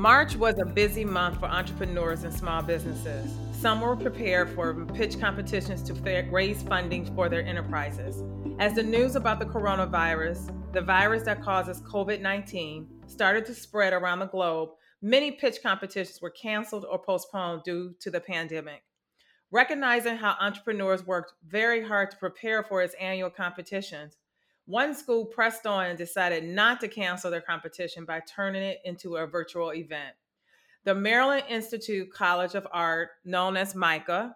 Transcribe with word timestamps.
March 0.00 0.34
was 0.34 0.58
a 0.58 0.64
busy 0.64 1.04
month 1.04 1.38
for 1.38 1.44
entrepreneurs 1.44 2.24
and 2.24 2.32
small 2.32 2.62
businesses. 2.62 3.30
Some 3.52 3.82
were 3.82 3.94
prepared 3.94 4.48
for 4.48 4.72
pitch 4.94 5.20
competitions 5.20 5.82
to 5.82 6.26
raise 6.32 6.62
funding 6.62 7.04
for 7.14 7.28
their 7.28 7.44
enterprises. 7.44 8.24
As 8.58 8.72
the 8.72 8.82
news 8.82 9.14
about 9.14 9.40
the 9.40 9.44
coronavirus, 9.44 10.54
the 10.72 10.80
virus 10.80 11.24
that 11.24 11.42
causes 11.42 11.82
COVID 11.82 12.22
19, 12.22 12.88
started 13.08 13.44
to 13.44 13.54
spread 13.54 13.92
around 13.92 14.20
the 14.20 14.28
globe, 14.28 14.70
many 15.02 15.32
pitch 15.32 15.58
competitions 15.62 16.22
were 16.22 16.30
canceled 16.30 16.86
or 16.90 16.98
postponed 16.98 17.64
due 17.64 17.94
to 18.00 18.10
the 18.10 18.20
pandemic. 18.20 18.82
Recognizing 19.50 20.16
how 20.16 20.34
entrepreneurs 20.40 21.06
worked 21.06 21.34
very 21.46 21.84
hard 21.84 22.10
to 22.10 22.16
prepare 22.16 22.62
for 22.62 22.80
its 22.80 22.94
annual 22.94 23.28
competitions, 23.28 24.16
one 24.70 24.94
school 24.94 25.26
pressed 25.26 25.66
on 25.66 25.86
and 25.86 25.98
decided 25.98 26.44
not 26.44 26.80
to 26.80 26.88
cancel 26.88 27.30
their 27.30 27.40
competition 27.40 28.04
by 28.04 28.20
turning 28.20 28.62
it 28.62 28.78
into 28.84 29.16
a 29.16 29.26
virtual 29.26 29.74
event. 29.74 30.14
The 30.84 30.94
Maryland 30.94 31.44
Institute 31.48 32.12
College 32.12 32.54
of 32.54 32.66
Art, 32.72 33.10
known 33.24 33.56
as 33.56 33.74
MICA, 33.74 34.34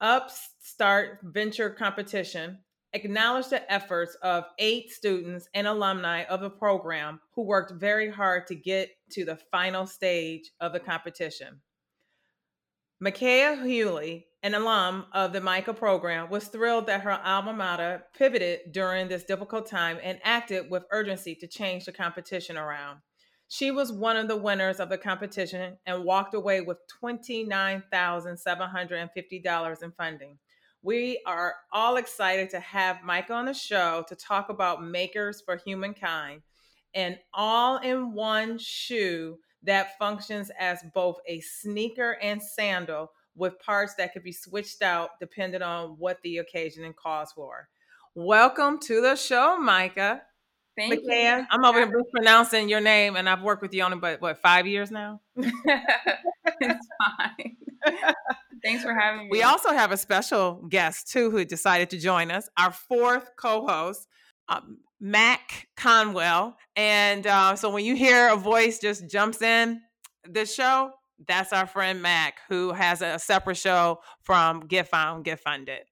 Upstart 0.00 1.18
Venture 1.22 1.70
Competition, 1.70 2.58
acknowledged 2.94 3.50
the 3.50 3.70
efforts 3.70 4.16
of 4.22 4.44
eight 4.58 4.90
students 4.90 5.46
and 5.54 5.66
alumni 5.66 6.24
of 6.24 6.40
the 6.40 6.50
program 6.50 7.20
who 7.34 7.42
worked 7.42 7.72
very 7.72 8.10
hard 8.10 8.46
to 8.46 8.54
get 8.54 8.90
to 9.12 9.24
the 9.24 9.38
final 9.50 9.86
stage 9.86 10.50
of 10.60 10.72
the 10.72 10.80
competition. 10.80 11.60
Micaiah 13.02 13.56
Hewley, 13.56 14.26
an 14.42 14.52
alum 14.52 15.06
of 15.14 15.32
the 15.32 15.40
MICA 15.40 15.72
program, 15.72 16.28
was 16.28 16.48
thrilled 16.48 16.86
that 16.88 17.00
her 17.00 17.12
alma 17.12 17.54
mater 17.54 18.04
pivoted 18.14 18.72
during 18.72 19.08
this 19.08 19.24
difficult 19.24 19.66
time 19.66 19.98
and 20.02 20.20
acted 20.22 20.70
with 20.70 20.84
urgency 20.92 21.34
to 21.36 21.46
change 21.46 21.86
the 21.86 21.92
competition 21.92 22.58
around. 22.58 22.98
She 23.48 23.70
was 23.70 23.90
one 23.90 24.18
of 24.18 24.28
the 24.28 24.36
winners 24.36 24.80
of 24.80 24.90
the 24.90 24.98
competition 24.98 25.78
and 25.86 26.04
walked 26.04 26.34
away 26.34 26.60
with 26.60 26.76
$29,750 27.02 29.82
in 29.82 29.92
funding. 29.92 30.38
We 30.82 31.22
are 31.24 31.54
all 31.72 31.96
excited 31.96 32.50
to 32.50 32.60
have 32.60 33.02
Micah 33.02 33.32
on 33.32 33.46
the 33.46 33.54
show 33.54 34.04
to 34.08 34.14
talk 34.14 34.50
about 34.50 34.84
Makers 34.84 35.40
for 35.40 35.56
Humankind, 35.56 36.42
an 36.94 37.16
all 37.32 37.78
in 37.78 38.12
one 38.12 38.58
shoe 38.58 39.38
that 39.62 39.98
functions 39.98 40.50
as 40.58 40.78
both 40.94 41.16
a 41.26 41.40
sneaker 41.40 42.16
and 42.22 42.42
sandal 42.42 43.10
with 43.34 43.58
parts 43.58 43.94
that 43.94 44.12
could 44.12 44.22
be 44.22 44.32
switched 44.32 44.82
out 44.82 45.10
depending 45.20 45.62
on 45.62 45.90
what 45.98 46.18
the 46.22 46.38
occasion 46.38 46.84
and 46.84 46.96
calls 46.96 47.32
for. 47.32 47.68
Welcome 48.14 48.78
to 48.80 49.00
the 49.00 49.16
show, 49.16 49.56
Micah. 49.58 50.22
Thank 50.76 50.94
McKaya. 50.94 51.40
you. 51.40 51.46
I'm 51.50 51.64
over 51.64 51.78
here 51.78 51.92
mispronouncing 51.96 52.68
your 52.68 52.80
name, 52.80 53.16
and 53.16 53.28
I've 53.28 53.42
worked 53.42 53.62
with 53.62 53.74
you 53.74 53.82
on 53.82 53.92
it, 53.92 54.00
but 54.00 54.20
what, 54.20 54.38
five 54.38 54.66
years 54.66 54.90
now? 54.90 55.20
it's 55.36 56.88
fine. 57.18 57.56
Thanks 58.64 58.82
for 58.82 58.94
having 58.94 59.22
me. 59.22 59.28
We 59.30 59.42
also 59.42 59.70
have 59.70 59.92
a 59.92 59.96
special 59.96 60.66
guest, 60.68 61.10
too, 61.10 61.30
who 61.30 61.44
decided 61.44 61.90
to 61.90 61.98
join 61.98 62.30
us, 62.30 62.48
our 62.58 62.72
fourth 62.72 63.30
co 63.36 63.66
host, 63.66 64.06
um, 64.48 64.78
Mac 65.00 65.68
Conwell. 65.76 66.56
And 66.76 67.26
uh, 67.26 67.56
so 67.56 67.70
when 67.70 67.84
you 67.84 67.96
hear 67.96 68.28
a 68.28 68.36
voice 68.36 68.78
just 68.78 69.08
jumps 69.08 69.42
in 69.42 69.80
the 70.28 70.44
show, 70.44 70.92
that's 71.26 71.52
our 71.52 71.66
friend 71.66 72.02
Mac, 72.02 72.40
who 72.48 72.72
has 72.72 73.02
a 73.02 73.18
separate 73.18 73.56
show 73.56 74.00
from 74.22 74.60
Get 74.60 74.88
Found, 74.88 75.24
Get 75.24 75.40
Funded. 75.40 75.82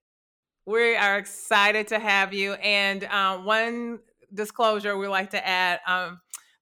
We 0.67 0.97
are 0.97 1.17
excited 1.17 1.89
to 1.89 1.99
have 1.99 2.35
you. 2.35 2.53
And 2.55 3.05
um, 3.05 3.45
one 3.45 4.01
disclosure 4.33 4.97
we 4.97 5.09
like 5.09 5.31
to 5.31 5.47
add 5.47 5.81
um, 5.87 6.21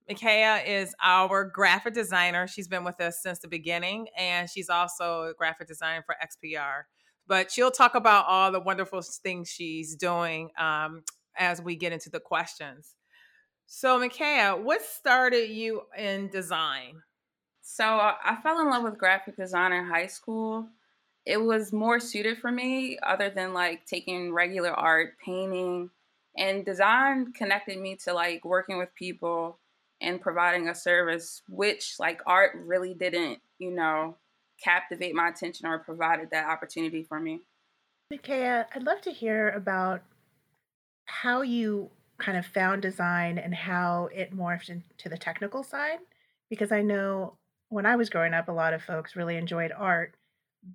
Micaiah 0.09 0.63
is 0.65 0.95
our 1.03 1.45
graphic 1.45 1.95
designer. 1.95 2.47
She's 2.47 2.69
been 2.69 2.85
with 2.85 3.01
us 3.01 3.21
since 3.23 3.41
the 3.41 3.49
beginning, 3.49 4.07
and 4.17 4.49
she's 4.49 4.69
also 4.69 5.25
a 5.25 5.35
graphic 5.35 5.67
designer 5.67 6.05
for 6.07 6.15
XPR. 6.23 6.83
But 7.27 7.51
she'll 7.51 7.73
talk 7.73 7.97
about 7.97 8.27
all 8.29 8.53
the 8.53 8.61
wonderful 8.61 9.03
things 9.03 9.49
she's 9.49 9.97
doing 9.97 10.51
um, 10.59 11.03
as 11.39 11.61
we 11.61 11.77
get 11.77 11.93
into 11.93 12.11
the 12.11 12.21
questions. 12.21 12.95
So, 13.67 13.99
Micaiah, 13.99 14.57
what 14.57 14.83
started 14.83 15.51
you 15.51 15.83
in 15.97 16.29
design? 16.29 17.03
So, 17.63 17.85
uh, 17.85 18.15
I 18.25 18.37
fell 18.43 18.61
in 18.61 18.71
love 18.71 18.85
with 18.85 18.99
graphic 18.99 19.37
design 19.37 19.73
in 19.73 19.85
high 19.85 20.07
school. 20.07 20.69
It 21.25 21.39
was 21.39 21.73
more 21.73 21.99
suited 21.99 22.39
for 22.39 22.53
me, 22.53 22.99
other 23.03 23.29
than 23.29 23.53
like 23.53 23.85
taking 23.87 24.33
regular 24.33 24.71
art, 24.71 25.15
painting, 25.25 25.91
and 26.37 26.65
design 26.65 27.33
connected 27.33 27.79
me 27.79 27.97
to 28.05 28.13
like 28.13 28.45
working 28.45 28.79
with 28.79 28.95
people 28.95 29.59
and 30.01 30.21
providing 30.21 30.69
a 30.69 30.75
service, 30.75 31.43
which 31.49 31.97
like 31.99 32.23
art 32.27 32.53
really 32.55 32.95
didn't, 32.95 33.41
you 33.59 33.73
know, 33.73 34.17
captivate 34.63 35.15
my 35.15 35.29
attention 35.29 35.67
or 35.67 35.79
provided 35.79 36.31
that 36.31 36.49
opportunity 36.49 37.03
for 37.03 37.19
me. 37.19 37.41
Micaiah, 38.11 38.67
I'd 38.75 38.85
love 38.85 39.01
to 39.03 39.11
hear 39.11 39.51
about 39.51 40.03
how 41.07 41.43
you 41.43 41.91
kind 42.19 42.39
of 42.39 42.47
found 42.47 42.83
design 42.83 43.39
and 43.39 43.55
how 43.55 44.09
it 44.15 44.37
morphed 44.37 44.69
into 44.69 45.09
the 45.09 45.19
technical 45.19 45.63
side 45.63 45.99
because 46.49 46.73
I 46.73 46.83
know 46.83 47.37
when 47.69 47.87
I 47.87 47.97
was 47.97 48.11
growing 48.11 48.35
up 48.35 48.49
a 48.49 48.53
lot 48.53 48.73
of 48.73 48.83
folks 48.83 49.17
really 49.17 49.37
enjoyed 49.37 49.73
art 49.77 50.15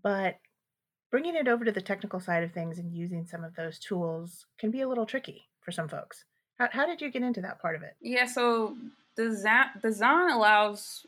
but 0.03 0.37
bringing 1.09 1.35
it 1.35 1.47
over 1.47 1.65
to 1.65 1.71
the 1.71 1.81
technical 1.81 2.19
side 2.19 2.43
of 2.43 2.51
things 2.51 2.79
and 2.79 2.93
using 2.93 3.25
some 3.25 3.43
of 3.43 3.55
those 3.55 3.77
tools 3.77 4.45
can 4.57 4.71
be 4.71 4.81
a 4.81 4.87
little 4.87 5.05
tricky 5.05 5.47
for 5.59 5.71
some 5.71 5.89
folks. 5.89 6.23
How, 6.57 6.69
how 6.71 6.85
did 6.85 7.01
you 7.01 7.11
get 7.11 7.21
into 7.21 7.41
that 7.41 7.61
part 7.61 7.75
of 7.75 7.83
it? 7.83 7.95
Yeah, 8.01 8.25
so 8.25 8.75
design 9.15 9.67
design 9.81 10.31
allows 10.31 11.05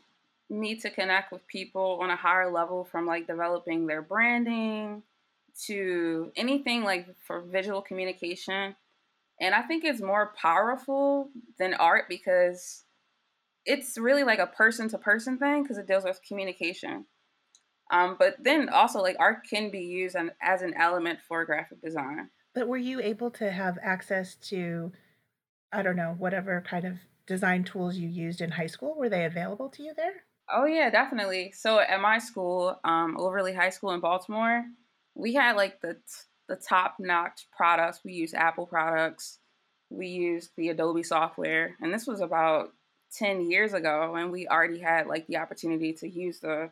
me 0.50 0.76
to 0.76 0.90
connect 0.90 1.32
with 1.32 1.46
people 1.46 1.98
on 2.02 2.10
a 2.10 2.16
higher 2.16 2.50
level 2.50 2.84
from 2.84 3.06
like 3.06 3.26
developing 3.26 3.86
their 3.86 4.02
branding 4.02 5.02
to 5.66 6.30
anything 6.36 6.84
like 6.84 7.06
for 7.26 7.40
visual 7.40 7.80
communication 7.80 8.76
and 9.40 9.54
I 9.54 9.62
think 9.62 9.84
it's 9.84 10.00
more 10.00 10.32
powerful 10.40 11.30
than 11.58 11.74
art 11.74 12.04
because 12.08 12.84
it's 13.66 13.98
really 13.98 14.24
like 14.24 14.38
a 14.38 14.46
person 14.46 14.88
to 14.90 14.98
person 14.98 15.38
thing 15.38 15.62
because 15.62 15.78
it 15.78 15.86
deals 15.86 16.04
with 16.04 16.20
communication. 16.26 17.06
Um, 17.90 18.16
but 18.18 18.36
then 18.40 18.68
also, 18.68 19.00
like 19.00 19.16
art 19.18 19.38
can 19.48 19.70
be 19.70 19.80
used 19.80 20.16
an, 20.16 20.30
as 20.40 20.62
an 20.62 20.74
element 20.74 21.20
for 21.26 21.44
graphic 21.44 21.82
design. 21.82 22.30
But 22.54 22.68
were 22.68 22.78
you 22.78 23.00
able 23.00 23.30
to 23.32 23.50
have 23.50 23.78
access 23.82 24.36
to, 24.36 24.92
I 25.72 25.82
don't 25.82 25.96
know, 25.96 26.14
whatever 26.16 26.62
kind 26.66 26.84
of 26.84 26.98
design 27.26 27.64
tools 27.64 27.96
you 27.96 28.08
used 28.08 28.40
in 28.40 28.52
high 28.52 28.68
school? 28.68 28.94
Were 28.96 29.08
they 29.08 29.24
available 29.24 29.68
to 29.70 29.82
you 29.82 29.92
there? 29.94 30.24
Oh 30.50 30.66
yeah, 30.66 30.90
definitely. 30.90 31.52
So 31.52 31.80
at 31.80 32.00
my 32.00 32.18
school, 32.18 32.78
um, 32.84 33.16
Overlea 33.18 33.54
High 33.54 33.70
School 33.70 33.92
in 33.92 34.00
Baltimore, 34.00 34.64
we 35.14 35.34
had 35.34 35.56
like 35.56 35.80
the 35.80 35.96
the 36.48 36.56
top 36.56 36.96
notch 36.98 37.46
products. 37.56 38.00
We 38.04 38.12
use 38.12 38.34
Apple 38.34 38.66
products. 38.66 39.38
We 39.90 40.08
use 40.08 40.50
the 40.56 40.70
Adobe 40.70 41.02
software. 41.02 41.76
And 41.80 41.92
this 41.92 42.06
was 42.06 42.20
about 42.20 42.70
10 43.16 43.50
years 43.50 43.72
ago 43.74 44.14
and 44.16 44.32
we 44.32 44.48
already 44.48 44.80
had 44.80 45.06
like 45.06 45.26
the 45.28 45.36
opportunity 45.36 45.92
to 45.92 46.08
use 46.08 46.40
the 46.40 46.70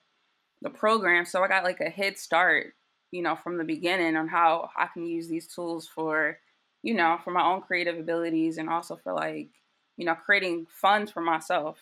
the 0.63 0.71
program. 0.71 1.25
So 1.25 1.43
I 1.43 1.49
got 1.49 1.65
like 1.65 1.81
a 1.81 1.91
head 1.91 2.19
start, 2.19 2.75
you 3.11 3.23
know, 3.23 3.37
from 3.37 3.59
the 3.59 3.65
beginning 3.65 4.17
on 4.17 4.29
how 4.29 4.71
I 4.77 4.87
can 4.93 5.07
use 5.07 5.29
these 5.29 5.49
tools 5.49 5.89
for, 5.89 6.39
you 6.83 6.95
know, 6.95 7.19
for 7.23 7.33
my 7.33 7.45
own 7.45 7.63
creative 7.63 7.99
abilities 7.99 8.59
and 8.59 8.69
also 8.69 8.97
for 8.97 9.13
like, 9.13 9.51
you 9.97 10.07
know, 10.07 10.15
creating 10.15 10.67
funds 10.71 11.11
for 11.11 11.21
myself 11.21 11.79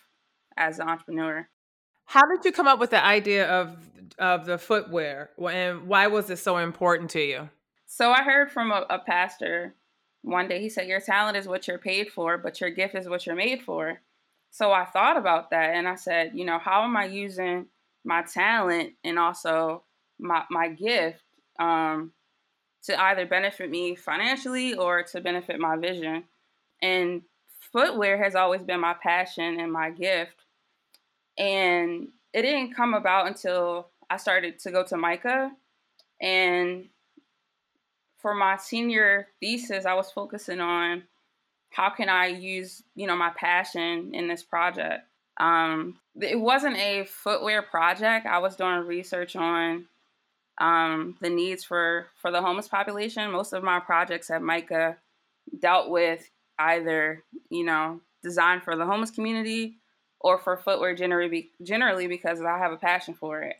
as 0.57 0.79
an 0.79 0.89
entrepreneur. 0.89 1.47
How 2.07 2.27
did 2.27 2.45
you 2.45 2.53
come 2.53 2.67
up 2.67 2.81
with 2.81 2.91
the 2.91 3.05
idea 3.05 3.47
of 3.49 3.77
of 4.19 4.45
the 4.45 4.59
footwear, 4.59 5.31
and 5.39 5.87
why 5.87 6.09
was 6.09 6.29
it 6.29 6.39
so 6.39 6.57
important 6.57 7.11
to 7.11 7.21
you? 7.21 7.49
So 7.93 8.13
I 8.13 8.23
heard 8.23 8.53
from 8.53 8.71
a, 8.71 8.87
a 8.89 9.01
pastor 9.01 9.75
one 10.23 10.47
day. 10.47 10.61
He 10.61 10.69
said, 10.69 10.87
"Your 10.87 11.01
talent 11.01 11.37
is 11.37 11.49
what 11.49 11.67
you're 11.67 11.77
paid 11.77 12.09
for, 12.13 12.39
but 12.39 12.61
your 12.61 12.71
gift 12.71 12.95
is 12.95 13.09
what 13.09 13.27
you're 13.27 13.35
made 13.35 13.63
for." 13.63 14.01
So 14.53 14.73
I 14.73 14.85
thought 14.85 15.17
about 15.17 15.51
that, 15.51 15.75
and 15.75 15.89
I 15.89 15.97
said, 15.97 16.31
you 16.35 16.45
know, 16.45 16.61
how 16.61 16.85
am 16.85 16.97
I 16.97 17.07
using 17.07 17.67
my 18.05 18.23
talent 18.23 18.93
and 19.03 19.19
also 19.19 19.83
my 20.21 20.45
my 20.51 20.69
gift 20.69 21.25
um, 21.59 22.13
to 22.85 23.01
either 23.03 23.27
benefit 23.27 23.69
me 23.69 23.97
financially 23.97 24.75
or 24.75 25.03
to 25.03 25.21
benefit 25.21 25.59
my 25.59 25.77
vision? 25.77 26.25
And 26.81 27.23
footwear 27.73 28.23
has 28.23 28.37
always 28.37 28.63
been 28.63 28.81
my 28.81 28.95
passion 29.03 29.59
and 29.59 29.73
my 29.73 29.91
gift. 29.91 30.45
And 31.37 32.09
it 32.33 32.43
didn't 32.43 32.77
come 32.77 32.95
about 32.95 33.27
until 33.27 33.89
I 34.09 34.17
started 34.17 34.61
to 34.61 34.71
go 34.71 34.85
to 34.85 34.97
MICA 34.97 35.51
And 36.21 36.89
for 38.21 38.35
my 38.35 38.57
senior 38.57 39.29
thesis, 39.41 39.87
I 39.87 39.95
was 39.95 40.11
focusing 40.11 40.61
on 40.61 41.05
how 41.71 41.91
can 41.91 42.09
I 42.09 42.27
use, 42.27 42.83
you 42.95 43.07
know, 43.07 43.17
my 43.17 43.31
passion 43.31 44.11
in 44.15 44.29
this 44.29 44.43
project. 44.43 45.05
Um, 45.39 45.99
it 46.21 46.39
wasn't 46.39 46.77
a 46.77 47.05
footwear 47.05 47.63
project. 47.63 48.27
I 48.27 48.39
was 48.39 48.57
doing 48.57 48.87
research 48.87 49.37
on 49.37 49.87
um, 50.59 51.17
the 51.21 51.31
needs 51.31 51.65
for 51.65 52.09
for 52.21 52.31
the 52.31 52.43
homeless 52.43 52.69
population. 52.69 53.31
Most 53.31 53.53
of 53.53 53.63
my 53.63 53.81
projects 53.81 54.31
at 54.31 54.43
MICA 54.43 54.97
dealt 55.59 55.89
with 55.89 56.29
either, 56.59 57.25
you 57.49 57.65
know, 57.65 58.01
design 58.23 58.61
for 58.61 58.77
the 58.77 58.85
homeless 58.85 59.11
community 59.11 59.79
or 60.21 60.39
for 60.39 60.57
footwear 60.57 60.95
generally, 60.95 61.49
generally 61.63 62.07
because 62.07 62.43
I 62.43 62.59
have 62.59 62.73
a 62.73 62.77
passion 62.77 63.15
for 63.15 63.41
it. 63.41 63.57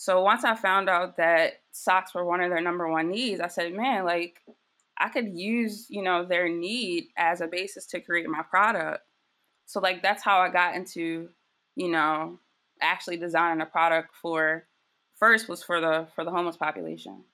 So 0.00 0.22
once 0.22 0.44
I 0.44 0.54
found 0.54 0.88
out 0.88 1.16
that 1.16 1.54
socks 1.72 2.14
were 2.14 2.24
one 2.24 2.40
of 2.40 2.50
their 2.50 2.60
number 2.60 2.86
one 2.86 3.10
needs, 3.10 3.40
I 3.40 3.48
said, 3.48 3.74
man, 3.74 4.04
like 4.04 4.40
I 4.96 5.08
could 5.08 5.36
use, 5.36 5.86
you 5.90 6.02
know, 6.02 6.24
their 6.24 6.48
need 6.48 7.08
as 7.16 7.40
a 7.40 7.48
basis 7.48 7.84
to 7.86 8.00
create 8.00 8.28
my 8.28 8.42
product. 8.42 9.02
So 9.66 9.80
like 9.80 10.00
that's 10.00 10.22
how 10.22 10.38
I 10.38 10.50
got 10.50 10.76
into, 10.76 11.30
you 11.74 11.88
know, 11.88 12.38
actually 12.80 13.16
designing 13.16 13.60
a 13.60 13.66
product 13.66 14.10
for 14.22 14.68
first 15.18 15.48
was 15.48 15.64
for 15.64 15.80
the 15.80 16.06
for 16.14 16.22
the 16.22 16.30
homeless 16.30 16.56
population. 16.56 17.24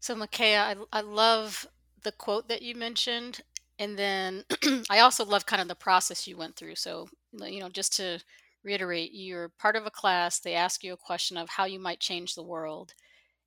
So 0.00 0.14
Makaya, 0.16 0.78
I, 0.92 0.98
I 0.98 1.00
love 1.02 1.66
the 2.04 2.12
quote 2.12 2.48
that 2.48 2.62
you 2.62 2.74
mentioned 2.74 3.42
and 3.78 3.98
then 3.98 4.44
I 4.88 5.00
also 5.00 5.26
love 5.26 5.44
kind 5.44 5.60
of 5.60 5.68
the 5.68 5.74
process 5.74 6.26
you 6.26 6.38
went 6.38 6.56
through. 6.56 6.76
So, 6.76 7.06
you 7.34 7.60
know, 7.60 7.68
just 7.68 7.94
to 7.96 8.20
reiterate, 8.64 9.12
you're 9.12 9.50
part 9.58 9.76
of 9.76 9.86
a 9.86 9.90
class, 9.90 10.40
they 10.40 10.54
ask 10.54 10.82
you 10.82 10.92
a 10.92 10.96
question 10.96 11.36
of 11.36 11.50
how 11.50 11.64
you 11.64 11.78
might 11.78 12.00
change 12.00 12.34
the 12.34 12.42
world. 12.42 12.94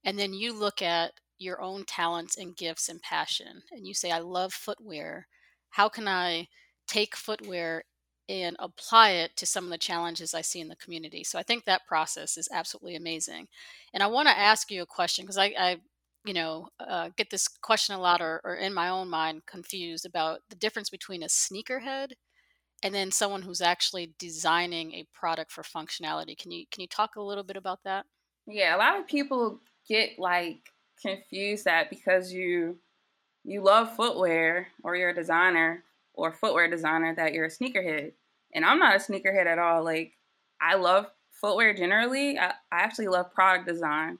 And 0.03 0.17
then 0.17 0.33
you 0.33 0.53
look 0.53 0.81
at 0.81 1.13
your 1.39 1.61
own 1.61 1.83
talents 1.85 2.37
and 2.37 2.55
gifts 2.55 2.89
and 2.89 3.01
passion, 3.01 3.63
and 3.71 3.85
you 3.85 3.93
say, 3.93 4.11
I 4.11 4.19
love 4.19 4.53
footwear. 4.53 5.27
How 5.71 5.89
can 5.89 6.07
I 6.07 6.47
take 6.87 7.15
footwear 7.15 7.83
and 8.29 8.55
apply 8.59 9.11
it 9.11 9.35
to 9.37 9.45
some 9.45 9.65
of 9.65 9.69
the 9.69 9.77
challenges 9.77 10.33
I 10.33 10.41
see 10.41 10.59
in 10.59 10.67
the 10.67 10.75
community? 10.75 11.23
So 11.23 11.37
I 11.37 11.43
think 11.43 11.65
that 11.65 11.87
process 11.87 12.37
is 12.37 12.49
absolutely 12.51 12.95
amazing. 12.95 13.47
And 13.93 14.01
I 14.01 14.07
want 14.07 14.27
to 14.27 14.37
ask 14.37 14.71
you 14.71 14.81
a 14.81 14.87
question 14.87 15.25
because 15.25 15.37
I, 15.37 15.53
I 15.57 15.77
you 16.25 16.33
know, 16.33 16.67
uh, 16.79 17.09
get 17.15 17.29
this 17.29 17.47
question 17.47 17.95
a 17.95 17.99
lot, 17.99 18.21
or, 18.21 18.41
or 18.43 18.55
in 18.55 18.73
my 18.73 18.89
own 18.89 19.09
mind, 19.09 19.45
confused 19.45 20.05
about 20.05 20.41
the 20.49 20.57
difference 20.57 20.89
between 20.89 21.23
a 21.23 21.27
sneakerhead 21.27 22.11
and 22.83 22.93
then 22.93 23.11
someone 23.11 23.41
who's 23.41 23.61
actually 23.61 24.13
designing 24.19 24.93
a 24.93 25.07
product 25.13 25.51
for 25.51 25.63
functionality. 25.63 26.37
Can 26.37 26.51
you 26.51 26.65
can 26.71 26.81
you 26.81 26.87
talk 26.87 27.15
a 27.15 27.21
little 27.21 27.43
bit 27.43 27.57
about 27.57 27.83
that? 27.83 28.05
Yeah, 28.45 28.75
a 28.75 28.77
lot 28.77 28.99
of 28.99 29.07
people 29.07 29.59
get 29.87 30.19
like 30.19 30.59
confused 31.01 31.65
that 31.65 31.89
because 31.89 32.31
you 32.31 32.77
you 33.43 33.63
love 33.63 33.95
footwear 33.95 34.67
or 34.83 34.95
you're 34.95 35.09
a 35.09 35.15
designer 35.15 35.83
or 36.13 36.31
footwear 36.31 36.69
designer 36.69 37.15
that 37.15 37.33
you're 37.33 37.45
a 37.45 37.49
sneakerhead. 37.49 38.11
And 38.53 38.65
I'm 38.65 38.79
not 38.79 38.95
a 38.95 38.99
sneakerhead 38.99 39.45
at 39.45 39.59
all. 39.59 39.83
Like 39.83 40.13
I 40.61 40.75
love 40.75 41.07
footwear 41.31 41.73
generally. 41.73 42.37
I, 42.37 42.47
I 42.71 42.79
actually 42.79 43.07
love 43.07 43.31
product 43.33 43.67
design. 43.67 44.17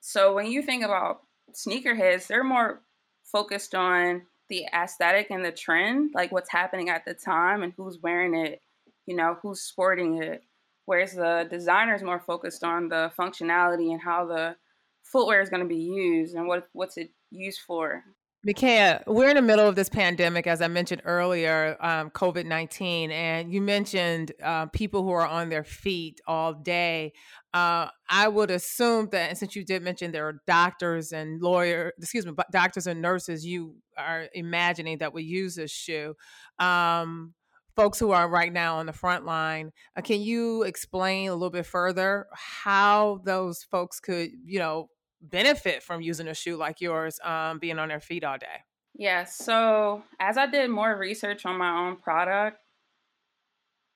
So 0.00 0.34
when 0.34 0.46
you 0.46 0.62
think 0.62 0.84
about 0.84 1.22
sneakerheads, 1.52 2.26
they're 2.26 2.44
more 2.44 2.80
focused 3.24 3.74
on 3.74 4.22
the 4.48 4.66
aesthetic 4.74 5.28
and 5.30 5.44
the 5.44 5.52
trend, 5.52 6.12
like 6.14 6.32
what's 6.32 6.50
happening 6.50 6.88
at 6.88 7.04
the 7.04 7.14
time 7.14 7.62
and 7.62 7.72
who's 7.76 7.98
wearing 8.02 8.34
it, 8.34 8.62
you 9.06 9.16
know, 9.16 9.36
who's 9.42 9.60
sporting 9.60 10.22
it. 10.22 10.42
Whereas 10.84 11.14
the 11.14 11.46
designer 11.50 11.94
is 11.94 12.02
more 12.02 12.20
focused 12.20 12.62
on 12.62 12.88
the 12.88 13.10
functionality 13.18 13.90
and 13.90 14.00
how 14.00 14.26
the 14.26 14.56
footwear 15.02 15.40
is 15.40 15.50
going 15.50 15.62
to 15.62 15.68
be 15.68 15.76
used 15.76 16.34
and 16.34 16.46
what 16.46 16.68
what's 16.72 16.96
it 16.96 17.10
used 17.30 17.60
for. 17.66 18.04
Makaya, 18.46 19.02
we're 19.08 19.30
in 19.30 19.34
the 19.34 19.42
middle 19.42 19.66
of 19.66 19.74
this 19.74 19.88
pandemic, 19.88 20.46
as 20.46 20.62
I 20.62 20.68
mentioned 20.68 21.02
earlier, 21.04 21.76
um, 21.80 22.10
COVID 22.10 22.46
19, 22.46 23.10
and 23.10 23.52
you 23.52 23.60
mentioned 23.60 24.30
uh, 24.40 24.66
people 24.66 25.02
who 25.02 25.10
are 25.10 25.26
on 25.26 25.48
their 25.48 25.64
feet 25.64 26.20
all 26.28 26.54
day. 26.54 27.12
Uh, 27.52 27.88
I 28.08 28.28
would 28.28 28.52
assume 28.52 29.08
that, 29.10 29.36
since 29.36 29.56
you 29.56 29.64
did 29.64 29.82
mention 29.82 30.12
there 30.12 30.28
are 30.28 30.42
doctors 30.46 31.10
and 31.10 31.42
lawyers, 31.42 31.92
excuse 31.98 32.24
me, 32.24 32.34
doctors 32.52 32.86
and 32.86 33.02
nurses, 33.02 33.44
you 33.44 33.76
are 33.98 34.28
imagining 34.32 34.98
that 34.98 35.12
we 35.12 35.24
use 35.24 35.56
this 35.56 35.72
shoe. 35.72 36.14
Um, 36.60 37.34
folks 37.74 37.98
who 37.98 38.12
are 38.12 38.28
right 38.28 38.52
now 38.52 38.76
on 38.76 38.86
the 38.86 38.92
front 38.92 39.24
line, 39.24 39.72
uh, 39.96 40.02
can 40.02 40.20
you 40.20 40.62
explain 40.62 41.30
a 41.30 41.32
little 41.32 41.50
bit 41.50 41.66
further 41.66 42.26
how 42.32 43.20
those 43.24 43.64
folks 43.64 43.98
could, 43.98 44.30
you 44.44 44.60
know, 44.60 44.88
benefit 45.30 45.82
from 45.82 46.00
using 46.00 46.28
a 46.28 46.34
shoe 46.34 46.56
like 46.56 46.80
yours, 46.80 47.18
um, 47.24 47.58
being 47.58 47.78
on 47.78 47.88
their 47.88 48.00
feet 48.00 48.24
all 48.24 48.38
day? 48.38 48.62
Yeah. 48.94 49.24
So 49.24 50.02
as 50.18 50.38
I 50.38 50.46
did 50.46 50.70
more 50.70 50.96
research 50.96 51.44
on 51.44 51.58
my 51.58 51.86
own 51.86 51.96
product, 51.96 52.58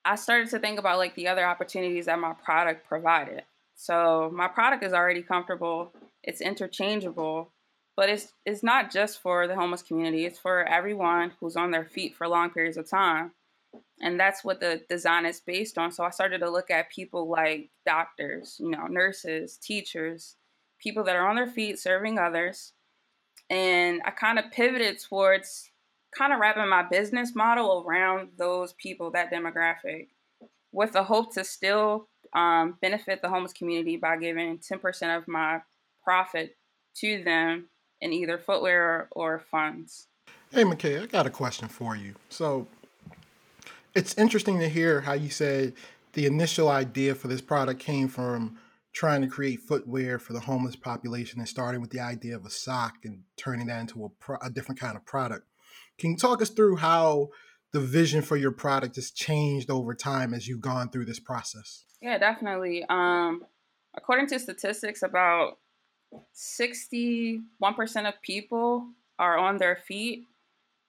I 0.05 0.15
started 0.15 0.49
to 0.51 0.59
think 0.59 0.79
about 0.79 0.97
like 0.97 1.15
the 1.15 1.27
other 1.27 1.45
opportunities 1.45 2.05
that 2.05 2.19
my 2.19 2.33
product 2.33 2.87
provided. 2.87 3.43
So 3.75 4.31
my 4.33 4.47
product 4.47 4.83
is 4.83 4.93
already 4.93 5.23
comfortable, 5.23 5.91
it's 6.23 6.41
interchangeable, 6.41 7.51
but 7.95 8.09
it's 8.09 8.33
it's 8.45 8.63
not 8.63 8.91
just 8.91 9.21
for 9.21 9.47
the 9.47 9.55
homeless 9.55 9.81
community, 9.81 10.25
it's 10.25 10.39
for 10.39 10.63
everyone 10.63 11.33
who's 11.39 11.55
on 11.55 11.71
their 11.71 11.85
feet 11.85 12.15
for 12.15 12.27
long 12.27 12.51
periods 12.51 12.77
of 12.77 12.89
time. 12.89 13.31
And 13.99 14.19
that's 14.19 14.43
what 14.43 14.59
the 14.59 14.81
design 14.89 15.25
is 15.25 15.39
based 15.39 15.77
on. 15.77 15.91
So 15.91 16.03
I 16.03 16.09
started 16.09 16.39
to 16.39 16.49
look 16.49 16.69
at 16.69 16.91
people 16.91 17.29
like 17.29 17.69
doctors, 17.85 18.57
you 18.59 18.69
know, 18.69 18.87
nurses, 18.87 19.57
teachers, 19.57 20.35
people 20.81 21.03
that 21.03 21.15
are 21.15 21.27
on 21.27 21.35
their 21.35 21.47
feet 21.47 21.79
serving 21.79 22.19
others. 22.19 22.73
And 23.49 24.01
I 24.05 24.11
kind 24.11 24.39
of 24.39 24.51
pivoted 24.51 24.99
towards 24.99 25.69
kind 26.17 26.33
of 26.33 26.39
wrapping 26.39 26.67
my 26.67 26.83
business 26.83 27.35
model 27.35 27.85
around 27.87 28.29
those 28.37 28.73
people, 28.73 29.11
that 29.11 29.31
demographic, 29.31 30.07
with 30.71 30.93
the 30.93 31.03
hope 31.03 31.33
to 31.35 31.43
still 31.43 32.07
um, 32.33 32.77
benefit 32.81 33.21
the 33.21 33.29
homeless 33.29 33.53
community 33.53 33.97
by 33.97 34.17
giving 34.17 34.57
10% 34.57 35.17
of 35.17 35.27
my 35.27 35.61
profit 36.03 36.55
to 36.95 37.23
them 37.23 37.67
in 38.01 38.13
either 38.13 38.37
footwear 38.37 38.83
or, 38.83 39.07
or 39.11 39.39
funds. 39.39 40.07
Hey, 40.51 40.63
McKay, 40.63 41.03
I 41.03 41.05
got 41.05 41.25
a 41.25 41.29
question 41.29 41.67
for 41.67 41.95
you. 41.95 42.15
So 42.29 42.67
it's 43.93 44.17
interesting 44.17 44.59
to 44.59 44.67
hear 44.67 45.01
how 45.01 45.13
you 45.13 45.29
said 45.29 45.73
the 46.13 46.25
initial 46.25 46.67
idea 46.67 47.15
for 47.15 47.27
this 47.27 47.41
product 47.41 47.79
came 47.79 48.07
from 48.07 48.57
trying 48.93 49.21
to 49.21 49.27
create 49.27 49.61
footwear 49.61 50.19
for 50.19 50.33
the 50.33 50.39
homeless 50.41 50.75
population 50.75 51.39
and 51.39 51.47
starting 51.47 51.81
with 51.81 51.91
the 51.91 51.99
idea 51.99 52.35
of 52.35 52.45
a 52.45 52.49
sock 52.49 52.95
and 53.03 53.23
turning 53.37 53.67
that 53.67 53.79
into 53.79 54.03
a, 54.03 54.09
pro- 54.09 54.37
a 54.41 54.49
different 54.49 54.79
kind 54.79 54.95
of 54.95 55.05
product. 55.05 55.47
Can 55.97 56.11
you 56.11 56.17
talk 56.17 56.41
us 56.41 56.49
through 56.49 56.77
how 56.77 57.29
the 57.71 57.79
vision 57.79 58.21
for 58.21 58.35
your 58.35 58.51
product 58.51 58.95
has 58.95 59.11
changed 59.11 59.69
over 59.69 59.93
time 59.93 60.33
as 60.33 60.47
you've 60.47 60.61
gone 60.61 60.89
through 60.89 61.05
this 61.05 61.19
process? 61.19 61.85
Yeah, 62.01 62.17
definitely. 62.17 62.83
Um, 62.89 63.45
according 63.95 64.27
to 64.27 64.39
statistics, 64.39 65.03
about 65.03 65.57
61% 66.35 67.41
of 68.07 68.21
people 68.21 68.87
are 69.17 69.37
on 69.37 69.57
their 69.57 69.77
feet 69.77 70.25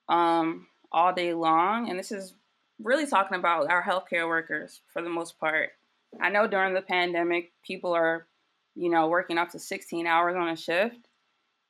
um, 0.08 0.66
all 0.90 1.12
day 1.12 1.34
long. 1.34 1.88
And 1.88 1.98
this 1.98 2.10
is 2.10 2.34
really 2.80 3.06
talking 3.06 3.38
about 3.38 3.70
our 3.70 3.82
healthcare 3.82 4.26
workers 4.26 4.80
for 4.92 5.02
the 5.02 5.08
most 5.08 5.38
part. 5.38 5.70
I 6.20 6.30
know 6.30 6.46
during 6.46 6.74
the 6.74 6.82
pandemic, 6.82 7.52
people 7.64 7.92
are, 7.92 8.26
you 8.74 8.90
know, 8.90 9.08
working 9.08 9.38
up 9.38 9.50
to 9.50 9.58
16 9.58 10.06
hours 10.06 10.36
on 10.36 10.48
a 10.48 10.56
shift. 10.56 11.08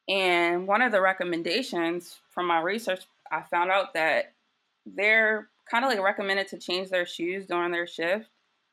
And 0.09 0.67
one 0.67 0.83
of 0.83 0.93
the 0.93 1.01
recommendations 1.01 2.19
from 2.31 2.47
my 2.47 2.61
research, 2.61 3.05
I 3.31 3.43
found 3.43 3.71
out 3.71 3.95
that 3.95 4.33
they're 4.85 5.49
kind 5.71 5.85
of 5.85 5.91
like 5.91 6.03
recommended 6.03 6.49
to 6.49 6.59
change 6.59 6.91
their 6.91 7.07
shoes 7.07 7.47
during 7.47 7.73
their 7.73 7.87
shift, 7.87 8.29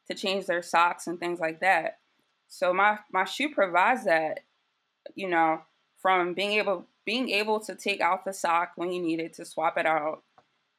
to 0.09 0.15
change 0.15 0.47
their 0.47 0.63
socks 0.63 1.07
and 1.07 1.19
things 1.19 1.39
like 1.39 1.59
that. 1.59 1.99
So 2.47 2.73
my 2.73 2.97
my 3.11 3.25
shoe 3.25 3.49
provides 3.49 4.05
that, 4.05 4.39
you 5.15 5.29
know, 5.29 5.61
from 6.01 6.33
being 6.33 6.53
able 6.53 6.87
being 7.05 7.29
able 7.29 7.59
to 7.59 7.75
take 7.75 8.01
out 8.01 8.25
the 8.25 8.33
sock 8.33 8.71
when 8.75 8.91
you 8.91 9.01
need 9.01 9.19
it 9.19 9.33
to 9.33 9.45
swap 9.45 9.77
it 9.77 9.85
out, 9.85 10.23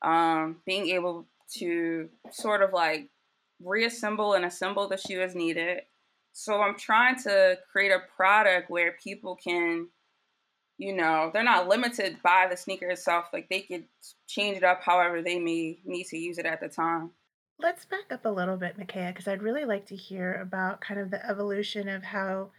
um, 0.03 0.57
being 0.67 0.89
able 0.89 1.27
to 1.59 2.09
sort 2.31 2.63
of 2.63 2.73
like 2.73 3.09
reassemble 3.65 4.35
and 4.35 4.45
assemble 4.45 4.89
the 4.89 4.97
shoe 4.97 5.21
as 5.21 5.35
needed. 5.35 5.83
So 6.33 6.61
I'm 6.61 6.79
trying 6.79 7.17
to 7.23 7.59
create 7.71 7.93
a 7.93 8.03
product 8.17 8.71
where 8.71 8.97
people 9.03 9.37
can, 9.37 9.89
you 10.79 10.95
know, 10.95 11.31
they're 11.33 11.43
not 11.43 11.69
limited 11.69 12.17
by 12.23 12.47
the 12.49 12.57
sneaker 12.57 12.89
itself. 12.89 13.27
Like 13.33 13.49
they 13.49 13.61
could 13.61 13.85
change 14.29 14.57
it 14.57 14.65
up 14.65 14.83
however 14.83 15.23
they 15.23 15.39
may 15.39 15.81
need 15.85 16.07
to 16.07 16.17
use 16.17 16.39
it 16.39 16.47
at 16.47 16.61
the 16.61 16.69
time. 16.69 17.11
Let's 17.59 17.85
back 17.85 18.11
up 18.11 18.25
a 18.25 18.31
little 18.31 18.57
bit, 18.57 18.79
Makaya, 18.79 19.09
because 19.09 19.29
I'd 19.29 19.43
really 19.43 19.67
like 19.67 19.87
to 19.87 19.97
hear 19.97 20.35
about 20.41 20.81
kind 20.81 20.99
of 20.99 21.11
the 21.11 21.25
evolution 21.29 21.89
of 21.91 22.03
how 22.03 22.53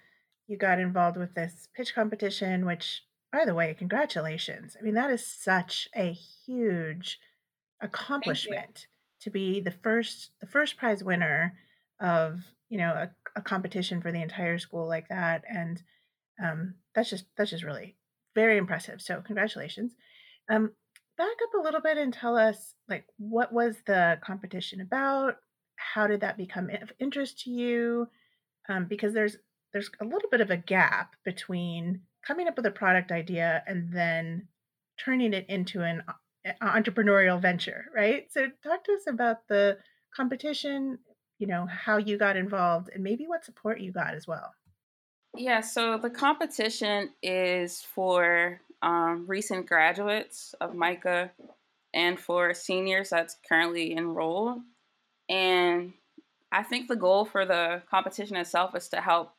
you 0.48 0.58
got 0.58 0.80
involved 0.80 1.18
with 1.18 1.34
this 1.34 1.70
pitch 1.76 1.96
competition, 1.96 2.66
which, 2.66 3.04
by 3.32 3.46
the 3.46 3.56
way, 3.56 3.74
congratulations. 3.74 4.78
I 4.80 4.84
mean, 4.84 4.94
that 4.94 5.10
is 5.10 5.26
such 5.26 5.90
a 5.96 6.12
huge 6.12 7.20
accomplishment 7.82 8.86
to 9.22 9.30
be 9.30 9.62
the 9.62 9.72
first 9.72 10.32
the 10.42 10.48
first 10.48 10.78
prize 10.78 11.04
winner 11.04 11.54
of 12.00 12.40
you 12.70 12.78
know 12.78 12.92
a, 12.92 13.10
a 13.36 13.42
competition 13.42 14.02
for 14.02 14.12
the 14.12 14.22
entire 14.22 14.58
school 14.58 14.88
like 14.88 15.08
that 15.10 15.44
and 15.50 15.82
um, 16.44 16.76
that's 16.96 17.10
just 17.10 17.26
that's 17.38 17.52
just 17.52 17.64
really 17.64 17.96
very 18.36 18.58
impressive 18.58 19.02
so 19.02 19.22
congratulations. 19.22 19.94
Um, 20.50 20.72
back 21.18 21.28
up 21.28 21.60
a 21.60 21.64
little 21.64 21.82
bit 21.82 21.98
and 21.98 22.14
tell 22.14 22.36
us 22.38 22.74
like 22.90 23.06
what 23.18 23.54
was 23.54 23.78
the 23.86 24.20
competition 24.24 24.82
about? 24.82 25.36
How 25.76 26.08
did 26.08 26.22
that 26.22 26.38
become 26.38 26.70
of 26.70 26.92
interest 27.00 27.42
to 27.42 27.52
you? 27.52 28.08
Um, 28.70 28.86
because 28.86 29.14
there's 29.14 29.38
there's 29.74 29.90
a 30.02 30.06
little 30.06 30.30
bit 30.30 30.42
of 30.42 30.50
a 30.50 30.58
gap 30.58 31.16
between 31.24 32.02
coming 32.26 32.48
up 32.48 32.58
with 32.58 32.66
a 32.66 32.72
product 32.72 33.12
idea 33.12 33.64
and 33.68 33.92
then 33.94 34.48
turning 35.00 35.34
it 35.34 35.46
into 35.50 35.82
an 35.82 36.04
entrepreneurial 36.62 37.42
venture 37.42 37.86
right 37.96 38.32
so 38.32 38.48
talk 38.64 38.84
to 38.84 38.94
us 38.94 39.04
about 39.08 39.48
the 39.48 39.78
competition 40.16 40.98
you 41.38 41.48
know 41.48 41.68
how 41.68 41.98
you 41.98 42.18
got 42.18 42.36
involved 42.36 42.90
and 42.94 43.04
maybe 43.04 43.26
what 43.28 43.46
support 43.46 43.80
you 43.80 43.92
got 43.92 44.14
as 44.14 44.28
well 44.28 44.54
yeah 45.36 45.62
so 45.62 45.98
the 45.98 46.10
competition 46.10 47.10
is 47.22 47.82
for 47.82 48.60
um, 48.82 49.26
recent 49.28 49.68
graduates 49.68 50.56
of 50.60 50.74
MICA 50.74 51.32
and 51.94 52.20
for 52.20 52.54
seniors 52.54 53.10
that's 53.10 53.38
currently 53.48 53.96
enrolled. 53.96 54.60
And 55.30 55.94
I 56.52 56.64
think 56.64 56.88
the 56.88 56.96
goal 56.96 57.26
for 57.26 57.46
the 57.46 57.84
competition 57.90 58.36
itself 58.36 58.76
is 58.76 58.90
to 58.90 59.02
help 59.02 59.34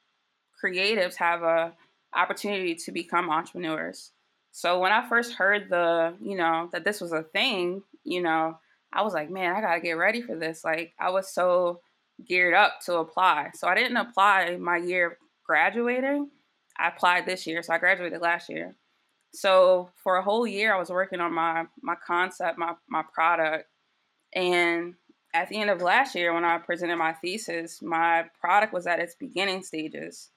creatives 0.62 1.16
have 1.16 1.42
a 1.42 1.72
opportunity 2.14 2.74
to 2.74 2.92
become 2.92 3.30
entrepreneurs. 3.30 4.12
So 4.52 4.78
when 4.78 4.92
I 4.92 5.08
first 5.08 5.34
heard 5.34 5.68
the, 5.70 6.14
you 6.20 6.36
know, 6.36 6.68
that 6.72 6.84
this 6.84 7.00
was 7.00 7.12
a 7.12 7.22
thing, 7.22 7.82
you 8.04 8.22
know, 8.22 8.58
I 8.92 9.02
was 9.02 9.14
like, 9.14 9.30
man, 9.30 9.56
I 9.56 9.60
got 9.62 9.74
to 9.74 9.80
get 9.80 9.92
ready 9.92 10.20
for 10.20 10.36
this. 10.36 10.62
Like 10.62 10.92
I 11.00 11.10
was 11.10 11.32
so 11.32 11.80
geared 12.26 12.54
up 12.54 12.74
to 12.84 12.96
apply. 12.96 13.50
So 13.54 13.66
I 13.66 13.74
didn't 13.74 13.96
apply 13.96 14.56
my 14.60 14.76
year 14.76 15.16
graduating. 15.46 16.30
I 16.78 16.88
applied 16.88 17.26
this 17.26 17.46
year, 17.46 17.62
so 17.62 17.72
I 17.72 17.78
graduated 17.78 18.20
last 18.20 18.48
year. 18.48 18.76
So 19.34 19.90
for 20.02 20.16
a 20.16 20.22
whole 20.22 20.46
year, 20.46 20.74
I 20.74 20.78
was 20.78 20.90
working 20.90 21.20
on 21.20 21.32
my 21.32 21.64
my 21.82 21.94
concept, 22.06 22.58
my 22.58 22.74
my 22.88 23.02
product, 23.14 23.68
and 24.34 24.94
at 25.34 25.48
the 25.48 25.58
end 25.60 25.70
of 25.70 25.80
last 25.80 26.14
year, 26.14 26.34
when 26.34 26.44
I 26.44 26.58
presented 26.58 26.96
my 26.96 27.14
thesis, 27.14 27.80
my 27.80 28.26
product 28.38 28.72
was 28.72 28.86
at 28.86 29.00
its 29.00 29.14
beginning 29.14 29.62
stages. 29.62 30.30